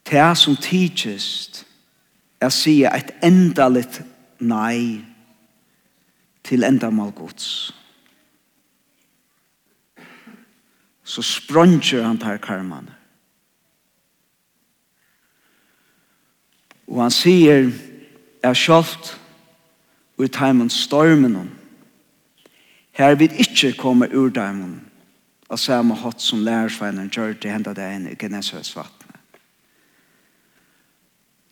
Det 0.08 0.27
som 0.38 0.56
tidsest 0.56 1.63
er 2.41 2.53
sier 2.53 2.93
et 2.93 3.12
endalit 3.25 4.01
nei 4.39 5.01
til 6.43 6.63
endamal 6.63 7.12
gods. 7.12 7.73
Så 11.03 11.23
spronger 11.23 12.03
han 12.03 12.19
tar 12.19 12.38
karmene 12.43 12.96
Og 16.88 17.02
han 17.02 17.12
sier, 17.12 17.71
er 18.43 18.54
sjalt 18.54 19.15
ut 20.17 20.36
heimen 20.39 20.69
stormen 20.69 21.50
her 22.97 23.15
vil 23.15 23.34
ikke 23.38 23.76
komme 23.78 24.10
ur 24.10 24.32
deimen 24.34 24.80
av 25.50 25.60
samme 25.62 25.95
hatt 26.02 26.21
som 26.21 26.41
lærersveinen 26.41 27.12
gjør 27.13 27.36
til 27.38 27.54
hendet 27.54 27.78
deg 27.78 27.93
inn 27.93 28.08
i 28.10 28.15
Genesarets 28.17 28.73
vattnet. 28.73 29.19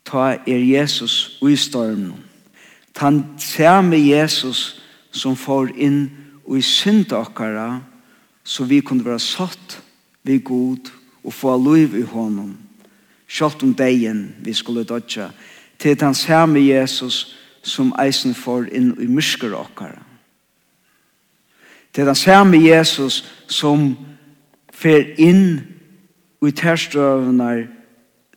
Ta 0.06 0.32
er 0.42 0.64
Jesus 0.66 1.38
i 1.46 1.54
stormen. 1.56 2.18
Han 2.98 3.22
ser 3.38 3.80
med 3.86 4.02
Jesus 4.02 4.80
som 5.14 5.36
får 5.38 5.70
inn 5.78 6.00
og 6.46 6.58
i 6.58 6.66
synd 6.66 7.14
okkara 7.14 7.80
så 8.46 8.66
vi 8.66 8.80
kunne 8.80 9.06
være 9.06 9.22
satt 9.22 9.78
vi 10.26 10.40
god 10.42 10.90
og 11.22 11.32
få 11.34 11.54
liv 11.62 11.94
i 11.98 12.06
honom 12.06 12.56
Sjalt 13.26 13.62
om 13.62 13.74
degen 13.74 14.34
vi 14.38 14.52
skulle 14.52 14.84
dodja. 14.84 15.30
Til 15.78 15.96
han 16.00 16.14
ser 16.14 16.46
med 16.46 16.62
Jesus 16.62 17.36
som 17.62 17.94
eisen 18.00 18.34
får 18.34 18.68
inn 18.72 18.92
i 19.02 19.06
mysker 19.06 19.54
okkara. 19.54 20.02
Til 21.92 22.06
han 22.06 22.14
ser 22.14 22.44
med 22.44 22.62
Jesus 22.62 23.24
som 23.48 23.96
fer 24.72 25.16
inn 25.18 25.60
i 26.46 26.52
terstrøvene 26.52 27.66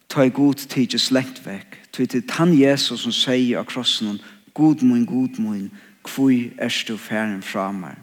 ta 0.09 0.25
i 0.25 0.33
god 0.33 0.65
tid 0.65 0.87
til 0.87 0.99
slekt 0.99 1.45
vekk. 1.45 1.77
Til 1.93 2.07
til 2.07 2.23
han 2.31 2.53
Jesus 2.57 3.01
som 3.01 3.11
sier 3.11 3.59
av 3.59 3.65
krossen 3.69 4.19
God 4.53 4.81
mun, 4.81 5.05
God 5.05 5.39
mun, 5.39 5.71
kvui 6.03 6.51
erstu 6.57 6.97
færen 6.97 7.41
framar. 7.41 7.97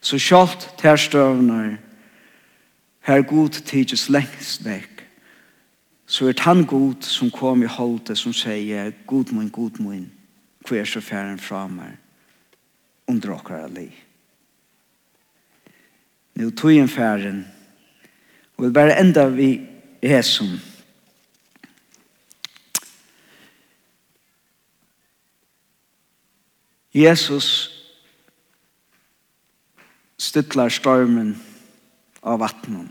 Så 0.00 0.18
sjalt 0.18 0.70
terstrøvnar 0.78 1.76
her 3.00 3.22
god 3.22 3.48
tid 3.48 3.84
til 3.84 3.98
slekt 3.98 4.64
vekk 4.64 4.95
så 6.06 6.28
er 6.28 6.40
han 6.40 6.64
god 6.66 7.02
som 7.02 7.30
kom 7.30 7.62
i 7.62 7.70
holdet 7.70 8.18
som 8.18 8.32
sier 8.32 8.92
god 9.06 9.32
min, 9.34 9.50
god 9.50 9.80
min 9.82 10.06
hva 10.66 10.80
er 10.80 10.88
så 10.88 11.00
færen 11.02 11.38
fra 11.38 11.66
meg 11.70 11.96
under 13.10 13.34
okkar 13.38 13.66
alli 13.66 13.90
Nå 16.36 16.50
tog 16.52 16.74
en 16.76 16.88
færen 16.88 17.44
og 18.56 18.64
vil 18.64 18.72
bare 18.72 19.00
enda 19.00 19.26
vi 19.28 19.60
hesum. 20.02 20.58
Jesus 26.94 27.48
stytlar 30.16 30.72
stormen 30.72 31.34
av 32.24 32.40
vattnen 32.40 32.88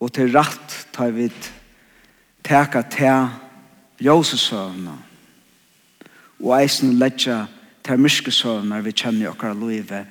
og 0.00 0.12
til 0.14 0.32
rett 0.34 0.74
tar 0.94 1.10
vi 1.14 1.28
teka 2.46 2.82
til 2.90 3.30
ljósesøvna 4.04 4.94
og 6.38 6.54
eisen 6.60 6.98
letja 6.98 7.46
til 7.84 8.00
myskesøvna 8.00 8.80
vi 8.84 8.94
kjenner 8.94 9.26
i 9.26 9.30
okkar 9.32 9.56
loive 9.58 10.04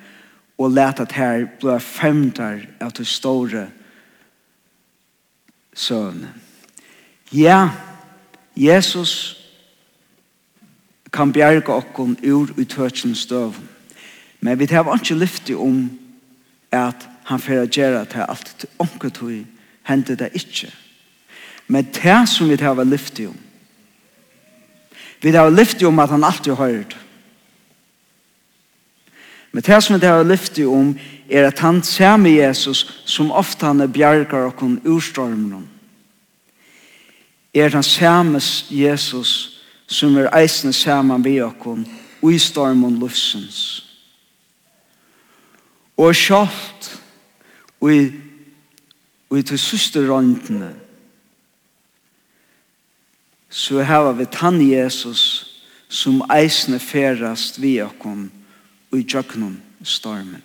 og 0.58 0.74
leta 0.74 1.06
til 1.06 1.22
her 1.22 1.46
blå 1.60 1.78
femtar 1.78 2.64
av 2.80 2.92
til 2.92 3.06
store 3.06 3.68
søvna. 5.78 6.32
Ja, 7.32 7.70
Jesus 8.56 9.36
kan 11.12 11.32
bjerga 11.32 11.72
okkon 11.78 12.16
ur 12.26 12.50
utøtjen 12.58 13.14
støv 13.14 13.54
Men 14.40 14.58
vi 14.58 14.66
tar 14.66 14.86
ikke 14.94 15.14
lyfti 15.14 15.54
om 15.54 15.90
at 16.72 17.08
han 17.24 17.40
fyrir 17.40 17.66
gjerra 17.66 18.04
til 18.04 18.24
alt 18.28 18.54
til 18.58 18.68
omkutøy 18.78 19.44
hendte 19.88 20.16
det 20.16 20.30
ikke. 20.36 20.70
Men 21.66 21.84
det 21.84 22.28
som 22.28 22.48
vi 22.48 22.56
har 22.60 22.84
lyftet 22.84 23.28
om, 23.28 23.36
vi 25.20 25.30
har 25.30 25.50
lyftet 25.50 25.88
om 25.88 25.98
at 25.98 26.10
han 26.10 26.24
alltid 26.24 26.52
har 26.52 26.70
hørt. 26.70 26.96
Men 29.52 29.62
det 29.62 29.82
som 29.84 30.00
vi 30.00 30.06
har 30.06 30.24
lyftet 30.24 30.66
om 30.66 30.98
er 31.30 31.46
at 31.46 31.58
han 31.58 31.82
ser 31.82 32.16
med 32.16 32.30
Jesus 32.30 33.02
som 33.04 33.32
ofte 33.32 33.66
han 33.66 33.80
er 33.80 33.86
bjerger 33.86 34.46
og 34.46 34.56
kun 34.56 34.80
urstormer 34.84 35.62
er 37.54 37.70
han 37.70 37.82
ser 37.82 38.22
med 38.22 38.40
Jesus 38.70 39.60
som 39.86 40.16
er 40.16 40.28
eisen 40.36 40.72
sammen 40.72 41.24
vi 41.24 41.40
og 41.40 42.32
i 42.32 42.38
stormen 42.38 42.98
lufsens. 42.98 43.84
Og 45.96 46.14
sjalt 46.14 47.00
og 47.80 47.94
i 47.94 48.12
Og 49.28 49.40
i 49.40 49.44
til 49.44 49.60
søste 49.60 50.04
røntene 50.08 50.72
så 53.48 53.80
har 53.82 54.12
vi 54.12 54.26
tann 54.28 54.60
Jesus 54.60 55.22
som 55.88 56.20
eisne 56.32 56.76
ferast 56.80 57.56
vi 57.60 57.78
okkom 57.80 58.26
og 58.92 58.98
i 58.98 59.04
tjøknum 59.08 59.56
stormen. 59.84 60.42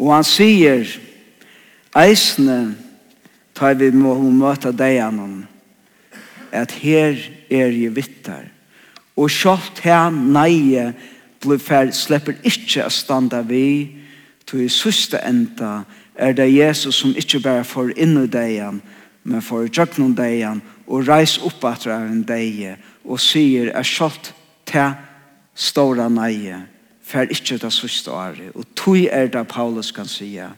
Og 0.00 0.14
han 0.14 0.24
sier 0.24 0.88
eisne 1.96 2.60
tar 3.56 3.76
vi 3.76 3.90
må 3.92 4.14
møte 4.32 4.72
deg 4.72 5.00
annan 5.04 5.42
at 6.56 6.72
her 6.80 7.18
er 7.52 7.74
je 7.76 7.90
vittar 7.92 8.48
og 9.20 9.30
sjalt 9.32 9.82
her 9.84 10.08
neie 10.10 10.90
blir 11.40 11.60
fer 11.60 11.92
slepper 11.94 12.40
ikkje 12.46 12.86
å 12.86 12.92
standa 12.92 13.42
vi 13.44 13.66
Til 14.50 14.64
i 14.64 14.68
søste 14.68 15.20
enda 15.22 15.84
er 16.14 16.32
det 16.34 16.48
Jesus 16.50 16.96
som 16.98 17.14
ikke 17.14 17.38
bare 17.44 17.64
får 17.64 17.92
inn 17.96 18.16
i 18.18 18.26
degen, 18.26 18.80
men 19.22 19.42
får 19.42 19.68
gjøkken 19.70 20.16
degen 20.18 20.62
og 20.90 21.06
reis 21.06 21.36
opp 21.38 21.62
etter 21.70 21.94
en 21.94 22.24
deg, 22.26 22.74
og 23.06 23.22
sier 23.22 23.70
er 23.70 23.86
skjøtt 23.86 24.32
til 24.66 24.96
stora 25.54 26.08
neie 26.10 26.64
fer 27.10 27.30
ikke 27.30 27.58
det 27.58 27.72
søste 27.74 28.10
året. 28.10 28.50
Og 28.54 28.66
tog 28.74 29.06
er 29.10 29.30
det 29.30 29.46
Paulus 29.48 29.90
kan 29.94 30.08
sige 30.08 30.50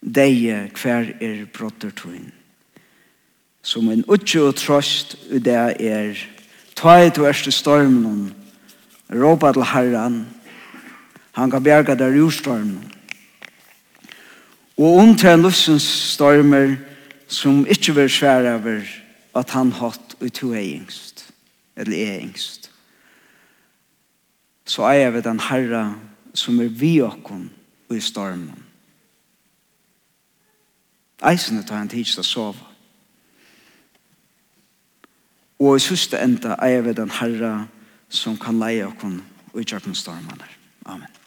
deg 0.00 0.70
hver 0.80 1.12
er 1.20 1.46
brottertøyen. 1.52 2.32
Som 3.62 3.90
en 3.92 4.04
utje 4.08 4.40
og 4.40 4.56
trøst 4.56 5.18
i 5.30 5.38
det 5.38 5.56
er 5.78 6.18
ta 6.74 6.96
i 7.04 7.10
to 7.12 7.26
erste 7.28 7.52
stormen 7.52 8.30
råpa 9.12 9.52
til 9.52 9.66
herren 9.74 10.22
han 11.36 11.50
kan 11.50 11.62
bjerga 11.62 11.94
der 11.94 12.16
ur 12.16 12.30
stormen 12.30 12.80
Og 14.80 14.96
om 14.96 15.10
til 15.16 15.28
en 15.28 15.42
løsens 15.44 15.84
stormer 16.14 16.76
som 17.28 17.66
ikke 17.66 17.94
vil 17.94 18.10
svære 18.10 18.54
over 18.54 18.80
at 19.36 19.50
han 19.50 19.72
hatt 19.76 20.16
og 20.20 20.32
to 20.32 20.52
er 20.52 20.64
engst, 20.64 21.26
eller 21.76 21.96
er 21.96 22.18
engst. 22.20 22.70
Så 24.64 24.82
er 24.82 24.92
jeg 24.92 25.12
ved 25.12 25.22
den 25.22 25.40
herre 25.40 25.84
som 26.34 26.60
er 26.60 26.68
vi 26.68 27.00
åkken 27.02 27.50
og 27.88 27.96
i 27.96 28.00
stormen. 28.00 28.64
Eisene 31.28 31.62
tar 31.62 31.82
han 31.82 31.88
tids 31.88 32.14
til 32.16 32.24
å 32.24 32.28
sove. 32.28 32.66
Og 35.60 35.76
i 35.76 35.84
siste 35.84 36.16
enda 36.24 36.56
er 36.56 36.78
jeg 36.78 36.84
ved 36.88 37.02
den 37.02 37.12
herre 37.20 37.54
som 38.08 38.38
kan 38.40 38.58
leie 38.62 38.88
åkken 38.88 39.20
og 39.52 39.60
i 39.60 39.68
kjøkken 39.68 39.94
stormen. 39.94 40.40
Amen. 40.86 41.19